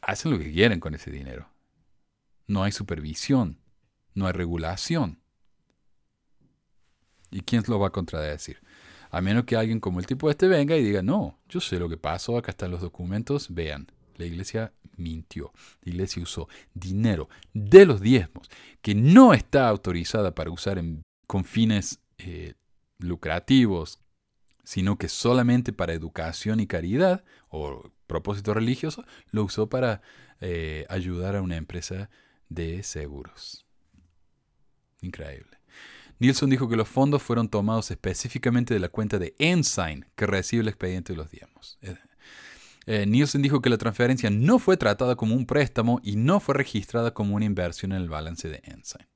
hacen 0.02 0.32
lo 0.32 0.38
que 0.38 0.52
quieren 0.52 0.80
con 0.80 0.94
ese 0.94 1.10
dinero. 1.10 1.48
No 2.46 2.62
hay 2.62 2.72
supervisión, 2.72 3.58
no 4.14 4.26
hay 4.26 4.32
regulación. 4.32 5.20
¿Y 7.30 7.42
quién 7.42 7.62
lo 7.66 7.78
va 7.78 7.88
a 7.88 7.92
contradecir? 7.92 8.58
A 9.10 9.20
menos 9.20 9.44
que 9.44 9.56
alguien 9.56 9.80
como 9.80 10.00
el 10.00 10.06
tipo 10.06 10.30
este 10.30 10.48
venga 10.48 10.76
y 10.76 10.82
diga, 10.82 11.02
no, 11.02 11.38
yo 11.48 11.60
sé 11.60 11.78
lo 11.78 11.88
que 11.88 11.96
pasó, 11.96 12.36
acá 12.36 12.50
están 12.50 12.70
los 12.70 12.80
documentos, 12.80 13.52
vean, 13.54 13.90
la 14.16 14.26
iglesia 14.26 14.72
mintió. 14.96 15.52
La 15.82 15.92
iglesia 15.92 16.22
usó 16.22 16.48
dinero 16.74 17.28
de 17.52 17.86
los 17.86 18.00
diezmos 18.00 18.50
que 18.82 18.94
no 18.94 19.34
está 19.34 19.68
autorizada 19.68 20.34
para 20.34 20.50
usar 20.50 20.82
con 21.26 21.44
fines 21.44 22.00
eh, 22.18 22.54
lucrativos, 22.98 24.00
sino 24.64 24.98
que 24.98 25.08
solamente 25.08 25.72
para 25.72 25.94
educación 25.94 26.60
y 26.60 26.66
caridad 26.66 27.24
o 27.48 27.90
propósito 28.08 28.54
religioso, 28.54 29.04
lo 29.30 29.44
usó 29.44 29.68
para 29.68 30.02
eh, 30.40 30.84
ayudar 30.88 31.36
a 31.36 31.42
una 31.42 31.56
empresa 31.56 32.10
de 32.48 32.82
seguros. 32.82 33.64
Increíble. 35.00 35.57
Nielsen 36.18 36.50
dijo 36.50 36.68
que 36.68 36.76
los 36.76 36.88
fondos 36.88 37.22
fueron 37.22 37.48
tomados 37.48 37.90
específicamente 37.90 38.74
de 38.74 38.80
la 38.80 38.88
cuenta 38.88 39.18
de 39.18 39.34
Ensign, 39.38 40.06
que 40.16 40.26
recibe 40.26 40.62
el 40.62 40.68
expediente 40.68 41.12
de 41.12 41.16
los 41.16 41.30
diezmos. 41.30 41.78
Eh, 41.82 41.96
eh, 42.86 43.06
Nielsen 43.06 43.42
dijo 43.42 43.60
que 43.60 43.70
la 43.70 43.76
transferencia 43.78 44.30
no 44.30 44.58
fue 44.58 44.76
tratada 44.76 45.14
como 45.14 45.34
un 45.34 45.46
préstamo 45.46 46.00
y 46.02 46.16
no 46.16 46.40
fue 46.40 46.54
registrada 46.54 47.12
como 47.12 47.36
una 47.36 47.44
inversión 47.44 47.92
en 47.92 48.02
el 48.02 48.08
balance 48.08 48.48
de 48.48 48.62
Ensign. 48.64 49.06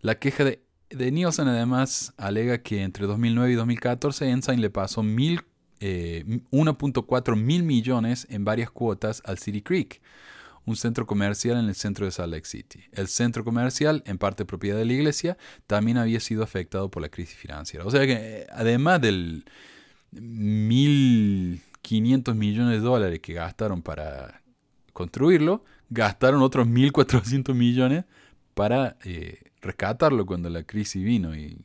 La 0.00 0.18
queja 0.18 0.44
de, 0.44 0.60
Nielsen 0.90 1.48
además 1.48 2.12
alega 2.16 2.58
que 2.58 2.82
entre 2.82 3.06
2009 3.06 3.52
y 3.52 3.54
2014 3.54 4.28
Ensign 4.28 4.60
le 4.60 4.70
pasó 4.70 5.02
1.4 5.02 5.78
eh, 5.80 6.24
mil 7.36 7.62
millones 7.62 8.26
en 8.28 8.44
varias 8.44 8.70
cuotas 8.70 9.22
al 9.24 9.38
City 9.38 9.62
Creek, 9.62 10.02
un 10.66 10.76
centro 10.76 11.06
comercial 11.06 11.58
en 11.58 11.66
el 11.66 11.74
centro 11.74 12.04
de 12.04 12.12
Salt 12.12 12.32
Lake 12.32 12.46
City. 12.46 12.80
El 12.92 13.08
centro 13.08 13.44
comercial, 13.44 14.02
en 14.04 14.18
parte 14.18 14.44
propiedad 14.44 14.76
de 14.76 14.84
la 14.84 14.92
iglesia, 14.92 15.38
también 15.66 15.96
había 15.96 16.20
sido 16.20 16.42
afectado 16.42 16.90
por 16.90 17.02
la 17.02 17.08
crisis 17.08 17.36
financiera. 17.36 17.86
O 17.86 17.90
sea 17.90 18.04
que 18.04 18.12
eh, 18.12 18.46
además 18.50 19.00
del 19.00 19.44
mil 20.10 21.62
500 21.82 22.34
millones 22.34 22.72
de 22.72 22.80
dólares 22.80 23.20
que 23.20 23.32
gastaron 23.32 23.80
para 23.80 24.42
construirlo, 24.92 25.64
gastaron 25.88 26.42
otros 26.42 26.66
1.400 26.66 27.54
millones 27.54 28.04
para 28.54 28.96
eh, 29.04 29.38
rescatarlo 29.60 30.26
cuando 30.26 30.50
la 30.50 30.64
crisis 30.64 31.04
vino. 31.04 31.36
Y, 31.36 31.58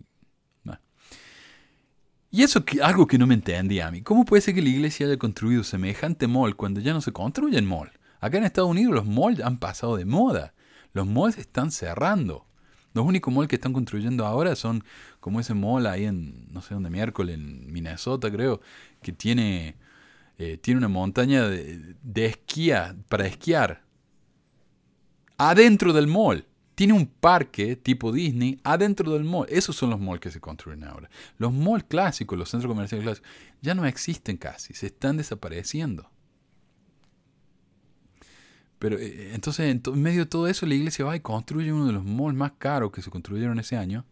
y 2.30 2.44
eso 2.44 2.64
es 2.66 2.82
algo 2.82 3.08
que 3.08 3.18
no 3.18 3.26
me 3.26 3.34
entendía 3.34 3.88
a 3.88 3.92
mí. 3.92 4.04
¿Cómo 4.04 4.26
puede 4.26 4.42
ser 4.42 4.54
que 4.54 4.62
la 4.62 4.70
iglesia 4.70 5.08
haya 5.08 5.18
construido 5.18 5.64
semejante 5.64 6.28
mall 6.28 6.56
cuando 6.56 6.80
ya 6.80 6.94
no 6.94 7.02
se 7.02 7.12
construyen 7.12 7.66
mall? 7.66 7.92
Acá 8.22 8.38
en 8.38 8.46
Estados 8.46 8.70
Unidos 8.70 8.94
los 8.94 9.06
malls 9.06 9.42
han 9.42 9.58
pasado 9.58 9.98
de 9.98 10.06
moda. 10.06 10.54
Los 10.94 11.06
malls 11.08 11.38
están 11.38 11.72
cerrando. 11.72 12.46
Los 12.94 13.06
únicos 13.06 13.34
malls 13.34 13.50
que 13.50 13.56
están 13.56 13.74
construyendo 13.74 14.26
ahora 14.26 14.56
son 14.56 14.84
como 15.20 15.40
ese 15.40 15.54
mall 15.54 15.88
ahí 15.88 16.06
en, 16.06 16.48
no 16.54 16.62
sé 16.62 16.74
dónde, 16.74 16.90
miércoles, 16.90 17.36
en 17.36 17.72
Minnesota 17.72 18.32
creo, 18.32 18.62
que 19.02 19.12
tiene 19.12 19.76
eh, 20.44 20.58
tiene 20.58 20.80
una 20.80 20.88
montaña 20.88 21.48
de, 21.48 22.26
esquía 22.26 22.96
para 23.10 23.28
esquiar 23.28 23.84
adentro 25.38 25.94
del 25.94 26.08
mall. 26.08 26.48
Tiene 26.74 26.94
un 26.94 27.06
parque 27.06 27.76
tipo 27.76 28.12
Disney 28.12 28.60
adentro 28.64 29.12
del 29.12 29.24
mall. 29.24 29.46
Esos 29.50 29.76
son 29.76 29.92
los 29.92 30.00
malls 30.00 30.20
que 30.20 30.32
se 30.32 30.40
construyen 30.40 30.84
ahora. 30.84 31.12
Los 31.38 31.54
malls 31.54 31.84
clásicos, 31.84 32.40
los 32.40 32.50
centros 32.50 32.72
comerciales 32.72 33.06
clásicos, 33.06 33.30
ya 33.62 33.76
no 33.76 33.86
existen 33.86 34.38
casi, 34.38 34.74
se 34.74 34.88
están 34.88 35.18
desapareciendo. 35.18 36.10
Pero 38.82 38.98
eh, 38.98 39.30
entonces, 39.36 39.80
en, 39.86 40.02
medio 40.02 40.22
de 40.22 40.26
todo 40.26 40.48
eso, 40.48 40.66
la 40.66 40.74
iglesia 40.74 41.06
va 41.06 41.16
y 41.16 41.20
construye 41.20 41.72
uno 41.72 41.86
de 41.86 41.94
los 41.94 42.04
malls 42.04 42.36
más 42.36 42.54
caros 42.58 42.92
que 42.92 43.04
se 43.04 43.12
construyeron 43.12 43.60
ese 43.60 43.78
año. 43.78 44.06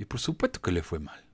Y 0.00 0.04
por 0.04 0.18
supuesto 0.18 0.60
que 0.60 0.72
le 0.72 0.82
fue 0.82 0.98
mal. 0.98 1.24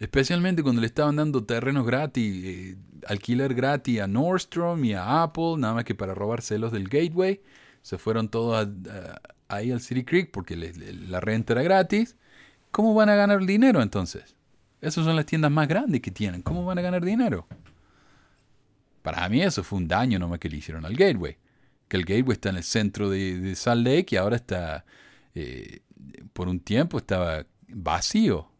Especialmente 0.00 0.64
cuando 0.64 0.80
le 0.80 0.88
estaban 0.88 1.14
dando 1.14 1.44
terrenos 1.44 1.86
gratis, 1.86 2.44
eh, 2.44 2.76
alquiler 3.06 3.54
gratis 3.54 4.00
a 4.00 4.08
Nordstrom 4.08 4.84
y 4.84 4.94
a 4.94 5.22
Apple, 5.22 5.54
nada 5.58 5.74
más 5.74 5.84
que 5.84 5.94
para 5.94 6.12
robar 6.12 6.42
celos 6.42 6.72
del 6.72 6.88
Gateway. 6.88 7.40
Se 7.82 7.98
fueron 7.98 8.28
todos 8.28 8.68
ahí 9.46 9.70
al 9.70 9.80
City 9.80 10.04
Creek 10.04 10.32
porque 10.32 10.56
la 10.56 11.20
renta 11.20 11.52
era 11.52 11.62
gratis. 11.62 12.16
¿Cómo 12.72 12.94
van 12.94 13.10
a 13.10 13.14
ganar 13.14 13.46
dinero 13.46 13.80
entonces? 13.80 14.34
Esas 14.80 15.04
son 15.04 15.14
las 15.14 15.26
tiendas 15.26 15.52
más 15.52 15.68
grandes 15.68 16.00
que 16.00 16.10
tienen. 16.10 16.42
¿Cómo 16.42 16.64
van 16.64 16.78
a 16.78 16.82
ganar 16.82 17.04
dinero? 17.04 17.46
Para 19.06 19.28
mí 19.28 19.40
eso 19.40 19.62
fue 19.62 19.78
un 19.78 19.86
daño 19.86 20.18
nomás 20.18 20.40
que 20.40 20.48
le 20.48 20.56
hicieron 20.56 20.84
al 20.84 20.96
Gateway. 20.96 21.36
Que 21.86 21.96
el 21.96 22.04
Gateway 22.04 22.32
está 22.32 22.48
en 22.48 22.56
el 22.56 22.64
centro 22.64 23.08
de, 23.08 23.54
Salt 23.54 23.86
Lake 23.86 24.08
y 24.10 24.16
ahora 24.16 24.34
está, 24.34 24.84
eh, 25.32 25.78
por 26.32 26.48
un 26.48 26.58
tiempo 26.58 26.98
estaba 26.98 27.46
vacío 27.68 28.50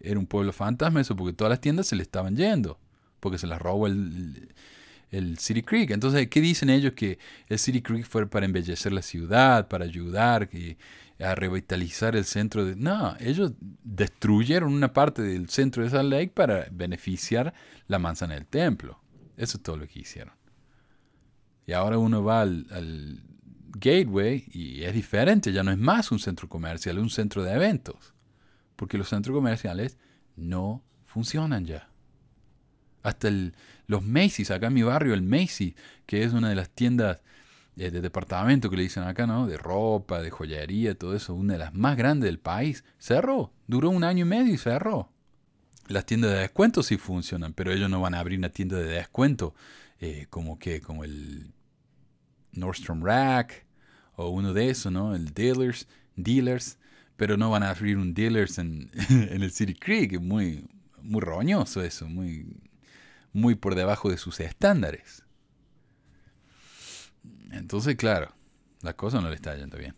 era 0.00 0.18
un 0.18 0.24
pueblo 0.24 0.54
fantasma 0.54 1.02
eso, 1.02 1.14
porque 1.14 1.34
todas 1.34 1.50
las 1.50 1.60
tiendas 1.60 1.86
se 1.86 1.96
le 1.96 2.02
estaban 2.02 2.34
yendo, 2.34 2.80
porque 3.20 3.36
se 3.36 3.46
las 3.46 3.60
robó 3.60 3.88
el, 3.88 4.54
el 5.10 5.36
City 5.36 5.60
Creek. 5.60 5.90
Entonces, 5.90 6.28
¿qué 6.28 6.40
dicen 6.40 6.70
ellos? 6.70 6.94
Que 6.94 7.18
el 7.48 7.58
City 7.58 7.82
Creek 7.82 8.06
fue 8.06 8.26
para 8.26 8.46
embellecer 8.46 8.92
la 8.94 9.02
ciudad, 9.02 9.68
para 9.68 9.84
ayudar 9.84 10.48
a 11.22 11.34
revitalizar 11.34 12.16
el 12.16 12.24
centro 12.24 12.64
de... 12.64 12.74
No, 12.74 13.14
ellos 13.20 13.52
destruyeron 13.84 14.72
una 14.72 14.94
parte 14.94 15.20
del 15.20 15.50
centro 15.50 15.84
de 15.84 15.90
Salt 15.90 16.10
Lake 16.10 16.32
para 16.34 16.68
beneficiar 16.70 17.52
la 17.86 17.98
manzana 17.98 18.32
del 18.32 18.46
templo. 18.46 18.98
Eso 19.40 19.56
es 19.56 19.62
todo 19.62 19.78
lo 19.78 19.88
que 19.88 20.00
hicieron. 20.00 20.34
Y 21.66 21.72
ahora 21.72 21.96
uno 21.96 22.22
va 22.22 22.42
al, 22.42 23.22
Gateway 23.72 24.44
y 24.52 24.82
es 24.82 24.92
diferente, 24.92 25.52
ya 25.52 25.62
no 25.62 25.70
es 25.70 25.78
más 25.78 26.10
un 26.10 26.18
centro 26.18 26.48
comercial, 26.48 26.98
es 26.98 27.02
un 27.02 27.08
centro 27.08 27.42
de 27.42 27.52
eventos. 27.52 28.12
Porque 28.76 28.98
los 28.98 29.08
centros 29.08 29.34
comerciales 29.34 29.96
no 30.36 30.84
funcionan 31.06 31.64
ya. 31.64 31.88
Hasta 33.02 33.28
el, 33.28 33.54
los 33.86 34.02
Macy's, 34.02 34.50
acá 34.50 34.66
en 34.66 34.74
mi 34.74 34.82
barrio, 34.82 35.14
el 35.14 35.22
Macy's, 35.22 35.74
que 36.04 36.22
es 36.22 36.34
una 36.34 36.50
de 36.50 36.56
las 36.56 36.68
tiendas 36.68 37.22
eh, 37.76 37.90
de 37.90 38.02
departamento 38.02 38.68
que 38.68 38.76
le 38.76 38.82
dicen 38.82 39.04
acá, 39.04 39.26
¿no? 39.26 39.46
De 39.46 39.56
ropa, 39.56 40.20
de 40.20 40.30
joyería, 40.30 40.98
todo 40.98 41.14
eso, 41.14 41.32
una 41.32 41.54
de 41.54 41.60
las 41.60 41.72
más 41.72 41.96
grandes 41.96 42.28
del 42.28 42.40
país, 42.40 42.84
cerró. 42.98 43.54
Duró 43.66 43.88
un 43.88 44.04
año 44.04 44.26
y 44.26 44.28
medio 44.28 44.52
y 44.52 44.58
cerró. 44.58 45.10
Las 45.90 46.06
tiendas 46.06 46.30
de 46.30 46.38
descuento 46.38 46.84
sí 46.84 46.98
funcionan, 46.98 47.52
pero 47.52 47.72
ellos 47.72 47.90
no 47.90 48.00
van 48.00 48.14
a 48.14 48.20
abrir 48.20 48.38
una 48.38 48.50
tienda 48.50 48.76
de 48.76 48.84
descuento 48.84 49.56
eh, 49.98 50.26
como 50.30 50.56
que, 50.56 50.80
como 50.80 51.02
el 51.02 51.52
Nordstrom 52.52 53.04
Rack 53.04 53.66
o 54.14 54.28
uno 54.28 54.52
de 54.52 54.70
esos, 54.70 54.92
¿no? 54.92 55.16
El 55.16 55.34
Dealers, 55.34 55.88
Dealers, 56.14 56.78
pero 57.16 57.36
no 57.36 57.50
van 57.50 57.64
a 57.64 57.70
abrir 57.70 57.98
un 57.98 58.14
Dealers 58.14 58.58
en, 58.58 58.88
el 59.08 59.50
City 59.50 59.74
Creek, 59.74 60.20
muy, 60.20 60.64
muy 61.02 61.20
roñoso 61.20 61.82
eso, 61.82 62.06
muy, 62.08 62.46
muy 63.32 63.56
por 63.56 63.74
debajo 63.74 64.10
de 64.10 64.16
sus 64.16 64.38
estándares. 64.38 65.24
Entonces, 67.50 67.96
claro, 67.96 68.32
la 68.82 68.92
cosa 68.92 69.20
no 69.20 69.28
le 69.28 69.34
está 69.34 69.56
yendo 69.56 69.76
bien. 69.76 69.96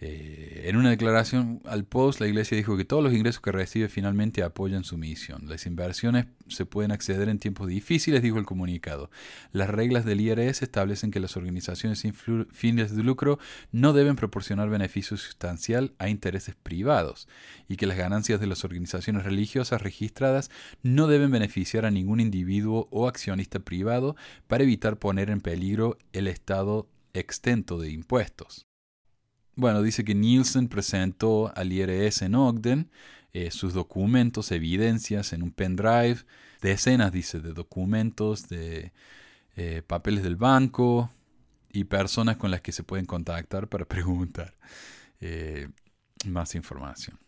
Eh, 0.00 0.66
en 0.66 0.76
una 0.76 0.90
declaración 0.90 1.60
al 1.64 1.84
Post, 1.84 2.20
la 2.20 2.28
iglesia 2.28 2.56
dijo 2.56 2.76
que 2.76 2.84
todos 2.84 3.02
los 3.02 3.12
ingresos 3.12 3.42
que 3.42 3.50
recibe 3.50 3.88
finalmente 3.88 4.44
apoyan 4.44 4.84
su 4.84 4.96
misión. 4.96 5.48
Las 5.48 5.66
inversiones 5.66 6.26
se 6.46 6.66
pueden 6.66 6.92
acceder 6.92 7.28
en 7.28 7.40
tiempos 7.40 7.66
difíciles, 7.66 8.22
dijo 8.22 8.38
el 8.38 8.46
comunicado. 8.46 9.10
Las 9.50 9.68
reglas 9.70 10.04
del 10.04 10.20
IRS 10.20 10.62
establecen 10.62 11.10
que 11.10 11.18
las 11.18 11.36
organizaciones 11.36 11.98
sin 11.98 12.14
fines 12.14 12.94
de 12.94 13.02
lucro 13.02 13.40
no 13.72 13.92
deben 13.92 14.14
proporcionar 14.14 14.70
beneficio 14.70 15.16
sustancial 15.16 15.94
a 15.98 16.08
intereses 16.08 16.54
privados 16.54 17.26
y 17.68 17.76
que 17.76 17.86
las 17.86 17.96
ganancias 17.96 18.38
de 18.38 18.46
las 18.46 18.64
organizaciones 18.64 19.24
religiosas 19.24 19.82
registradas 19.82 20.48
no 20.82 21.08
deben 21.08 21.32
beneficiar 21.32 21.84
a 21.84 21.90
ningún 21.90 22.20
individuo 22.20 22.86
o 22.92 23.08
accionista 23.08 23.58
privado 23.58 24.14
para 24.46 24.62
evitar 24.62 24.98
poner 24.98 25.30
en 25.30 25.40
peligro 25.40 25.98
el 26.12 26.28
estado 26.28 26.88
extento 27.14 27.80
de 27.80 27.90
impuestos. 27.90 28.67
Bueno, 29.58 29.82
dice 29.82 30.04
que 30.04 30.14
Nielsen 30.14 30.68
presentó 30.68 31.52
al 31.56 31.72
IRS 31.72 32.22
en 32.22 32.36
Ogden 32.36 32.92
eh, 33.32 33.50
sus 33.50 33.74
documentos, 33.74 34.52
evidencias 34.52 35.32
en 35.32 35.42
un 35.42 35.50
pendrive, 35.50 36.18
decenas, 36.62 37.10
dice, 37.10 37.40
de 37.40 37.52
documentos, 37.54 38.48
de 38.48 38.92
eh, 39.56 39.82
papeles 39.84 40.22
del 40.22 40.36
banco 40.36 41.10
y 41.72 41.82
personas 41.82 42.36
con 42.36 42.52
las 42.52 42.60
que 42.60 42.70
se 42.70 42.84
pueden 42.84 43.04
contactar 43.04 43.66
para 43.66 43.84
preguntar 43.88 44.54
eh, 45.20 45.68
más 46.24 46.54
información. 46.54 47.18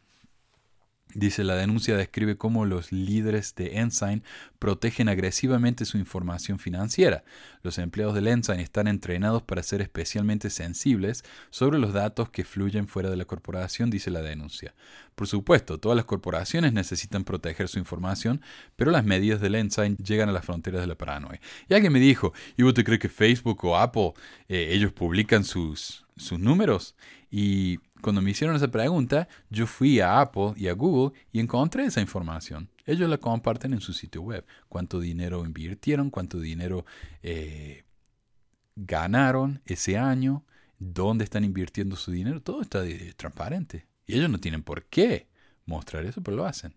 Dice, 1.15 1.43
la 1.43 1.57
denuncia 1.57 1.97
describe 1.97 2.37
cómo 2.37 2.67
los 2.67 2.93
líderes 2.93 3.55
de 3.57 3.79
Ensign 3.79 4.23
protegen 4.61 5.09
agresivamente 5.09 5.85
su 5.85 5.99
información 5.99 6.59
financiera. 6.59 7.25
Los 7.63 7.79
empleados 7.79 8.15
del 8.15 8.29
Ensign 8.29 8.61
están 8.61 8.87
entrenados 8.87 9.43
para 9.43 9.63
ser 9.63 9.81
especialmente 9.81 10.51
sensibles 10.51 11.25
sobre 11.51 11.79
los 11.79 11.93
datos 11.93 12.31
que 12.31 12.45
fluyen 12.45 12.87
fuera 12.87 13.11
de 13.11 13.17
la 13.17 13.25
corporación, 13.25 13.91
dice 13.91 14.11
la 14.11 14.23
denuncia. 14.23 14.75
Por 15.17 15.27
supuesto, 15.27 15.79
todas 15.79 15.97
las 15.97 16.05
corporaciones 16.05 16.73
necesitan 16.73 17.25
proteger 17.25 17.69
su 17.69 17.79
información, 17.79 18.41
pero 18.77 18.93
las 18.93 19.05
medidas 19.05 19.41
del 19.41 19.57
Ensign 19.57 19.97
llegan 19.97 20.29
a 20.29 20.33
las 20.33 20.45
fronteras 20.45 20.81
de 20.81 20.87
la 20.87 20.95
paranoia. 20.95 21.41
Y 21.69 21.75
alguien 21.75 21.93
me 21.93 22.01
dijo, 22.01 22.33
¿y 22.57 22.63
vos 22.63 22.75
te 22.75 22.85
crees 22.85 23.01
que 23.01 23.09
Facebook 23.09 23.65
o 23.65 23.77
Apple, 23.77 24.13
eh, 24.49 24.69
ellos 24.71 24.93
publican 24.93 25.43
sus, 25.43 26.07
sus 26.17 26.39
números? 26.39 26.95
Y 27.31 27.81
cuando 28.01 28.23
me 28.23 28.31
hicieron 28.31 28.57
esa 28.57 28.69
pregunta, 28.69 29.29
yo 29.51 29.67
fui 29.67 30.01
a 30.01 30.21
Apple 30.21 30.53
y 30.57 30.69
a 30.69 30.73
Google 30.73 31.19
y 31.33 31.41
encontré 31.41 31.85
esa 31.85 32.01
información. 32.01 32.69
Ellos 32.87 33.09
la 33.09 33.19
comparten 33.19 33.73
en 33.73 33.81
su 33.81 33.93
sitio 33.93 34.23
web. 34.23 34.45
Cuánto 34.69 35.01
dinero 35.01 35.45
invirtieron, 35.45 36.11
cuánto 36.11 36.41
dinero 36.41 36.85
eh, 37.23 37.85
ganaron 38.77 39.61
ese 39.65 39.99
año, 39.99 40.45
dónde 40.79 41.25
están 41.25 41.45
invirtiendo 41.45 41.97
su 41.97 42.11
dinero, 42.11 42.41
todo 42.41 42.63
está 42.63 42.83
transparente. 43.17 43.87
Y 44.07 44.15
ellos 44.15 44.31
no 44.31 44.39
tienen 44.39 44.63
por 44.63 44.85
qué 44.85 45.29
mostrar 45.67 46.05
eso, 46.05 46.23
pero 46.23 46.37
lo 46.37 46.47
hacen 46.47 46.75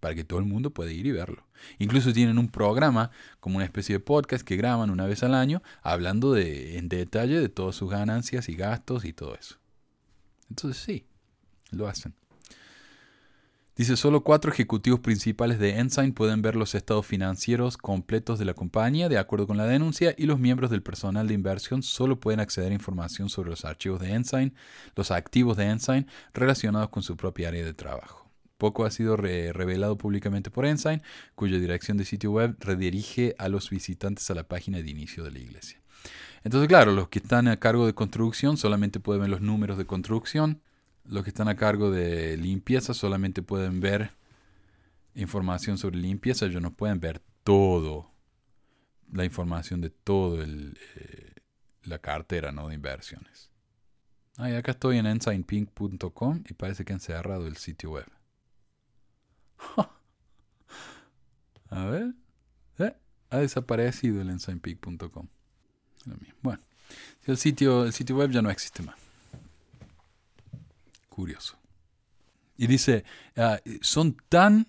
para 0.00 0.14
que 0.14 0.24
todo 0.24 0.38
el 0.38 0.44
mundo 0.44 0.70
pueda 0.70 0.92
ir 0.92 1.06
y 1.06 1.12
verlo. 1.12 1.46
Incluso 1.78 2.12
tienen 2.12 2.38
un 2.38 2.48
programa 2.48 3.10
como 3.40 3.56
una 3.56 3.64
especie 3.64 3.96
de 3.96 4.00
podcast 4.00 4.46
que 4.46 4.56
graban 4.56 4.90
una 4.90 5.06
vez 5.06 5.22
al 5.22 5.34
año 5.34 5.62
hablando 5.82 6.32
de, 6.32 6.78
en 6.78 6.88
detalle 6.88 7.40
de 7.40 7.48
todas 7.48 7.74
sus 7.74 7.90
ganancias 7.90 8.48
y 8.48 8.54
gastos 8.54 9.04
y 9.04 9.12
todo 9.12 9.34
eso. 9.34 9.56
Entonces 10.48 10.82
sí, 10.82 11.06
lo 11.70 11.88
hacen. 11.88 12.14
Dice, 13.76 13.94
solo 13.98 14.24
cuatro 14.24 14.50
ejecutivos 14.50 15.00
principales 15.00 15.58
de 15.58 15.78
Ensign 15.78 16.14
pueden 16.14 16.40
ver 16.40 16.56
los 16.56 16.74
estados 16.74 17.04
financieros 17.04 17.76
completos 17.76 18.38
de 18.38 18.46
la 18.46 18.54
compañía, 18.54 19.10
de 19.10 19.18
acuerdo 19.18 19.46
con 19.46 19.58
la 19.58 19.66
denuncia, 19.66 20.14
y 20.16 20.24
los 20.24 20.40
miembros 20.40 20.70
del 20.70 20.82
personal 20.82 21.28
de 21.28 21.34
inversión 21.34 21.82
solo 21.82 22.18
pueden 22.18 22.40
acceder 22.40 22.70
a 22.70 22.74
información 22.74 23.28
sobre 23.28 23.50
los 23.50 23.66
archivos 23.66 24.00
de 24.00 24.14
Ensign, 24.14 24.54
los 24.94 25.10
activos 25.10 25.58
de 25.58 25.66
Ensign 25.66 26.06
relacionados 26.32 26.88
con 26.88 27.02
su 27.02 27.18
propia 27.18 27.48
área 27.48 27.66
de 27.66 27.74
trabajo. 27.74 28.30
Poco 28.56 28.86
ha 28.86 28.90
sido 28.90 29.18
revelado 29.18 29.98
públicamente 29.98 30.50
por 30.50 30.64
Ensign, 30.64 31.02
cuya 31.34 31.58
dirección 31.58 31.98
de 31.98 32.06
sitio 32.06 32.30
web 32.30 32.56
redirige 32.60 33.34
a 33.38 33.50
los 33.50 33.68
visitantes 33.68 34.30
a 34.30 34.34
la 34.34 34.48
página 34.48 34.80
de 34.80 34.90
inicio 34.90 35.22
de 35.22 35.32
la 35.32 35.38
iglesia. 35.38 35.82
Entonces, 36.46 36.68
claro, 36.68 36.92
los 36.92 37.08
que 37.08 37.18
están 37.18 37.48
a 37.48 37.56
cargo 37.56 37.86
de 37.86 37.94
construcción 37.96 38.56
solamente 38.56 39.00
pueden 39.00 39.22
ver 39.22 39.30
los 39.30 39.40
números 39.40 39.76
de 39.78 39.84
construcción. 39.84 40.62
Los 41.04 41.24
que 41.24 41.30
están 41.30 41.48
a 41.48 41.56
cargo 41.56 41.90
de 41.90 42.36
limpieza 42.36 42.94
solamente 42.94 43.42
pueden 43.42 43.80
ver 43.80 44.12
información 45.16 45.76
sobre 45.76 45.96
limpieza. 45.96 46.46
Ellos 46.46 46.62
no 46.62 46.72
pueden 46.72 47.00
ver 47.00 47.20
todo 47.42 48.12
la 49.10 49.24
información 49.24 49.80
de 49.80 49.90
todo 49.90 50.40
el, 50.40 50.78
eh, 50.94 51.32
la 51.82 51.98
cartera 51.98 52.52
¿no? 52.52 52.68
de 52.68 52.76
inversiones. 52.76 53.50
Ah, 54.36 54.56
acá 54.56 54.70
estoy 54.70 54.98
en 54.98 55.06
ensignpink.com 55.06 56.44
y 56.48 56.54
parece 56.54 56.84
que 56.84 56.92
han 56.92 57.00
cerrado 57.00 57.48
el 57.48 57.56
sitio 57.56 57.90
web. 57.90 58.06
a 61.70 61.84
ver. 61.86 62.14
Eh, 62.78 62.94
ha 63.30 63.38
desaparecido 63.38 64.20
el 64.20 64.30
ensignpink.com. 64.30 65.26
Bueno, 66.42 66.60
el 67.26 67.36
sitio, 67.36 67.84
el 67.84 67.92
sitio 67.92 68.16
web 68.16 68.30
ya 68.30 68.42
no 68.42 68.50
existe 68.50 68.82
más. 68.82 68.96
Curioso. 71.08 71.56
Y 72.56 72.66
dice, 72.66 73.04
ah, 73.36 73.58
son 73.80 74.16
tan 74.28 74.66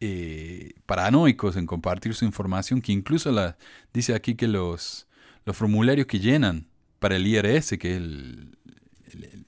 eh, 0.00 0.74
paranoicos 0.84 1.56
en 1.56 1.66
compartir 1.66 2.14
su 2.14 2.24
información 2.24 2.82
que 2.82 2.92
incluso 2.92 3.30
la, 3.30 3.56
dice 3.92 4.14
aquí 4.14 4.34
que 4.34 4.48
los, 4.48 5.06
los 5.44 5.56
formularios 5.56 6.06
que 6.06 6.18
llenan 6.18 6.66
para 6.98 7.16
el 7.16 7.26
IRS, 7.26 7.78
que 7.78 7.92
es 7.92 7.96
el, 7.98 8.58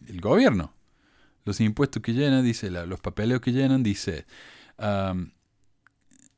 el, 0.06 0.20
gobierno, 0.20 0.72
los 1.44 1.60
impuestos 1.60 2.02
que 2.02 2.12
llenan, 2.12 2.44
dice, 2.44 2.70
los 2.70 3.00
papeleos 3.00 3.40
que 3.40 3.52
llenan, 3.52 3.82
dice, 3.82 4.26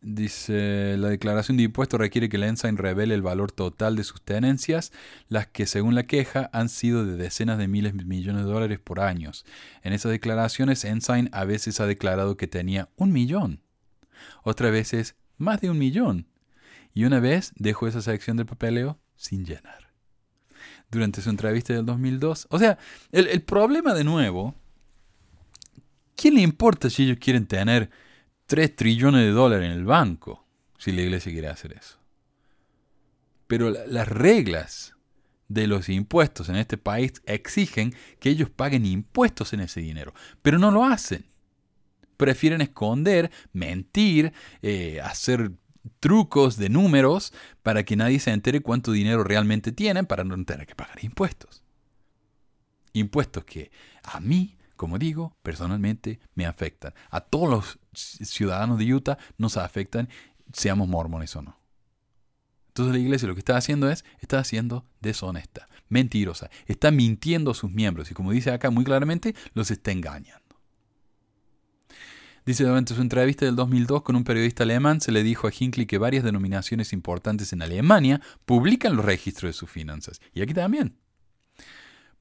Dice, 0.09 0.97
la 0.99 1.09
declaración 1.09 1.57
de 1.57 1.65
impuestos 1.65 1.99
requiere 1.99 2.29
que 2.29 2.37
el 2.37 2.45
Ensign 2.45 2.77
revele 2.77 3.13
el 3.13 3.23
valor 3.23 3.51
total 3.51 3.97
de 3.97 4.05
sus 4.05 4.23
tenencias, 4.23 4.93
las 5.29 5.49
que 5.49 5.67
según 5.67 5.97
la 5.97 6.05
queja 6.05 6.49
han 6.53 6.69
sido 6.69 7.05
de 7.05 7.17
decenas 7.17 7.59
de 7.59 7.67
miles 7.67 7.97
de 7.97 8.05
millones 8.05 8.45
de 8.45 8.53
dólares 8.53 8.79
por 8.79 9.01
años. 9.01 9.45
En 9.83 9.93
esas 9.93 10.13
declaraciones, 10.13 10.85
Ensign 10.85 11.29
a 11.33 11.45
veces 11.45 11.81
ha 11.81 11.87
declarado 11.87 12.37
que 12.37 12.47
tenía 12.47 12.89
un 12.95 13.13
millón, 13.13 13.63
otras 14.45 14.71
veces 14.71 15.17
más 15.39 15.61
de 15.61 15.71
un 15.71 15.79
millón, 15.79 16.29
y 16.95 17.03
una 17.03 17.19
vez 17.19 17.53
dejó 17.57 17.89
esa 17.89 18.01
sección 18.01 18.37
del 18.37 18.47
papeleo 18.47 19.01
sin 19.17 19.45
llenar. 19.45 19.91
Durante 20.89 21.21
su 21.21 21.31
entrevista 21.31 21.73
del 21.73 21.85
2002, 21.85 22.47
o 22.49 22.61
sea, 22.61 22.79
el, 23.11 23.27
el 23.27 23.43
problema 23.43 23.93
de 23.93 24.05
nuevo, 24.05 24.55
¿quién 26.15 26.35
le 26.35 26.43
importa 26.43 26.91
si 26.91 27.03
ellos 27.03 27.19
quieren 27.21 27.47
tener 27.49 27.91
3 28.47 28.77
trillones 28.77 29.23
de 29.23 29.31
dólares 29.31 29.67
en 29.67 29.73
el 29.73 29.85
banco 29.85 30.47
si 30.79 30.93
la 30.93 31.03
iglesia 31.03 31.33
quiere 31.33 31.49
hacer 31.49 31.73
eso. 31.73 31.99
Pero 33.47 33.71
las 33.71 34.09
reglas 34.09 34.95
de 35.49 35.67
los 35.67 35.89
impuestos 35.89 36.49
en 36.49 36.57
este 36.57 36.77
país 36.77 37.15
exigen 37.25 37.95
que 38.19 38.31
ellos 38.31 38.51
paguen 38.51 38.85
impuestos 38.85 39.53
en 39.53 39.61
ese 39.61 39.81
dinero, 39.81 40.13
pero 40.43 40.59
no 40.59 40.71
lo 40.71 40.85
hacen. 40.85 41.25
Prefieren 42.17 42.61
esconder, 42.61 43.31
mentir, 43.53 44.33
eh, 44.63 45.01
hacer 45.03 45.53
trucos 46.01 46.57
de 46.57 46.69
números 46.69 47.33
para 47.63 47.85
que 47.85 47.97
nadie 47.97 48.19
se 48.19 48.33
entere 48.33 48.61
cuánto 48.61 48.93
dinero 48.93 49.23
realmente 49.23 49.71
tienen 49.71 50.07
para 50.07 50.25
no 50.25 50.43
tener 50.45 50.67
que 50.67 50.75
pagar 50.75 51.03
impuestos. 51.05 51.63
Impuestos 52.93 53.45
que 53.45 53.71
a 54.03 54.21
mí 54.21 54.57
como 54.77 54.99
digo, 54.99 55.37
personalmente 55.43 56.21
me 56.35 56.47
afectan. 56.47 56.95
A 57.11 57.21
todos 57.21 57.49
los 57.49 57.79
ciudadanos 57.95 58.79
de 58.79 58.93
Utah 58.93 59.19
nos 59.39 59.57
afectan, 59.57 60.09
seamos 60.53 60.89
mormones 60.89 61.35
o 61.37 61.43
no. 61.43 61.59
Entonces 62.69 62.95
la 62.95 63.01
iglesia 63.01 63.27
lo 63.27 63.35
que 63.35 63.41
está 63.41 63.57
haciendo 63.57 63.91
es, 63.91 64.05
está 64.21 64.39
haciendo 64.39 64.85
deshonesta, 65.01 65.67
mentirosa, 65.89 66.51
está 66.67 66.91
mintiendo 66.91 67.53
a 67.53 67.55
sus 67.55 67.71
miembros 67.71 68.11
y 68.11 68.15
como 68.15 68.33
dice 68.33 68.51
acá 68.51 68.71
muy 68.71 68.85
claramente, 68.85 69.35
los 69.55 69.71
está 69.71 69.93
engañando. 69.93 70.45
Dice 72.45 72.63
durante 72.63 72.95
su 72.95 73.01
entrevista 73.01 73.45
del 73.45 73.57
2002 73.57 74.03
con 74.03 74.15
un 74.15 74.23
periodista 74.23 74.63
alemán, 74.63 75.01
se 75.01 75.11
le 75.11 75.25
dijo 75.25 75.49
a 75.49 75.53
Hinckley 75.59 75.87
que 75.87 75.99
varias 75.99 76.23
denominaciones 76.23 76.93
importantes 76.93 77.53
en 77.53 77.61
Alemania 77.61 78.21
publican 78.45 78.95
los 78.95 79.05
registros 79.05 79.49
de 79.49 79.53
sus 79.55 79.69
finanzas. 79.69 80.21
Y 80.33 80.43
aquí 80.43 80.55
también. 80.55 80.97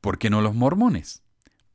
¿Por 0.01 0.17
qué 0.17 0.31
no 0.31 0.41
los 0.41 0.55
mormones? 0.55 1.21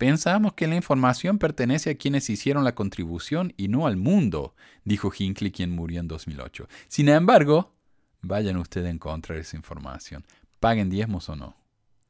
Pensamos 0.00 0.54
que 0.54 0.66
la 0.66 0.76
información 0.76 1.38
pertenece 1.38 1.90
a 1.90 1.94
quienes 1.94 2.30
hicieron 2.30 2.64
la 2.64 2.74
contribución 2.74 3.52
y 3.58 3.68
no 3.68 3.86
al 3.86 3.98
mundo, 3.98 4.54
dijo 4.82 5.12
Hinckley, 5.14 5.50
quien 5.50 5.72
murió 5.72 6.00
en 6.00 6.08
2008. 6.08 6.66
Sin 6.88 7.10
embargo, 7.10 7.74
vayan 8.22 8.56
ustedes 8.56 8.86
a 8.86 8.90
encontrar 8.92 9.36
esa 9.36 9.58
información. 9.58 10.24
Paguen 10.58 10.88
diezmos 10.88 11.28
o 11.28 11.36
no. 11.36 11.54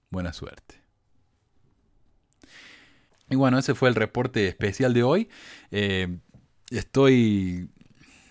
Buena 0.09 0.33
suerte. 0.33 0.77
Y 3.29 3.35
bueno, 3.35 3.59
ese 3.59 3.75
fue 3.75 3.89
el 3.89 3.97
reporte 3.97 4.47
especial 4.47 4.95
de 4.95 5.03
hoy. 5.03 5.29
Eh, 5.73 6.17
estoy... 6.71 7.71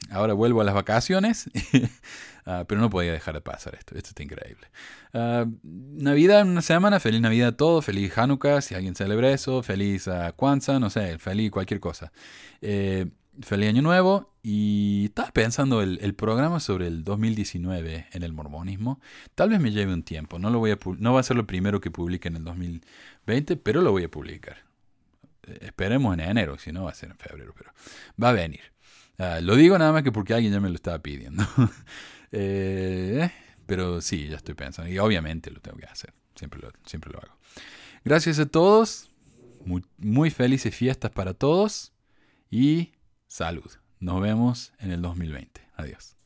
Ahora 0.10 0.32
vuelvo 0.36 0.62
a 0.62 0.64
las 0.64 0.74
vacaciones, 0.74 1.52
ah, 2.46 2.66
pero 2.68 2.82
no 2.82 2.90
podía 2.90 3.12
dejar 3.12 3.36
de 3.36 3.42
pasar 3.42 3.76
esto. 3.76 3.96
Esto 3.96 4.10
está 4.10 4.24
increíble. 4.24 4.68
Uh, 5.14 5.52
Navidad 5.64 6.44
una 6.44 6.62
semana, 6.62 7.00
feliz 7.00 7.22
Navidad 7.22 7.50
a 7.50 7.58
todos, 7.58 7.86
feliz 7.86 8.18
Hanukkah, 8.18 8.62
si 8.62 8.76
alguien 8.76 8.96
celebra 8.96 9.32
eso, 9.32 9.64
feliz 9.64 10.08
uh, 10.08 10.34
Kwanzaa, 10.36 10.80
no 10.80 10.90
sé, 10.90 11.18
feliz 11.18 11.52
cualquier 11.52 11.80
cosa. 11.80 12.12
Eh, 12.62 13.08
feliz 13.42 13.70
Año 13.70 13.82
Nuevo 13.82 14.34
y 14.44 15.06
estaba 15.06 15.32
pensando 15.32 15.82
el, 15.82 16.00
el, 16.02 16.14
programa 16.14 16.60
sobre 16.60 16.88
el 16.88 17.04
2019 17.04 18.08
en 18.12 18.24
el 18.24 18.34
mormonismo. 18.34 19.00
Tal 19.36 19.50
vez 19.50 19.60
me 19.60 19.72
lleve 19.72 19.94
un 19.94 20.04
tiempo, 20.04 20.40
no, 20.40 20.50
lo 20.50 20.60
voy 20.60 20.72
a, 20.72 20.78
no 20.98 21.14
va 21.14 21.20
a 21.20 21.24
ser 21.24 21.38
lo 21.38 21.48
primero 21.48 21.82
que 21.82 21.92
publique 21.92 22.28
en 22.28 22.38
el 22.38 22.44
2020, 22.44 23.58
pero 23.58 23.82
lo 23.82 23.92
voy 23.92 24.04
a 24.04 24.12
publicar. 24.12 24.58
Esperemos 25.62 26.14
en 26.14 26.22
enero, 26.22 26.58
si 26.58 26.72
no 26.72 26.84
va 26.84 26.92
a 26.92 26.96
ser 26.96 27.10
en 27.10 27.18
febrero, 27.18 27.54
pero 27.58 27.72
va 28.22 28.30
a 28.30 28.34
venir. 28.34 28.62
Uh, 29.18 29.42
lo 29.42 29.56
digo 29.56 29.78
nada 29.78 29.92
más 29.92 30.04
que 30.04 30.12
porque 30.12 30.34
alguien 30.34 30.54
ya 30.54 30.60
me 30.60 30.70
lo 30.70 30.76
estaba 30.76 31.00
pidiendo. 31.00 31.44
eh, 32.32 33.32
pero 33.66 34.02
sí, 34.02 34.28
ya 34.28 34.38
estoy 34.38 34.56
pensando. 34.56 34.92
Y 34.92 35.00
obviamente 35.00 35.52
lo 35.52 35.60
tengo 35.60 35.78
que 35.78 35.86
hacer. 35.86 36.14
Siempre 36.36 36.60
lo, 36.60 36.72
siempre 36.86 37.12
lo 37.12 37.20
hago. 37.20 37.38
Gracias 38.04 38.40
a 38.40 38.46
todos. 38.46 39.10
Muy, 39.66 39.84
muy 39.98 40.30
felices 40.30 40.74
fiestas 40.76 41.12
para 41.12 41.34
todos. 41.34 41.94
Y 42.50 42.94
salud. 43.28 43.72
Nos 44.00 44.22
vemos 44.22 44.74
en 44.80 44.92
el 44.92 45.02
2020. 45.02 45.62
Adiós. 45.76 46.19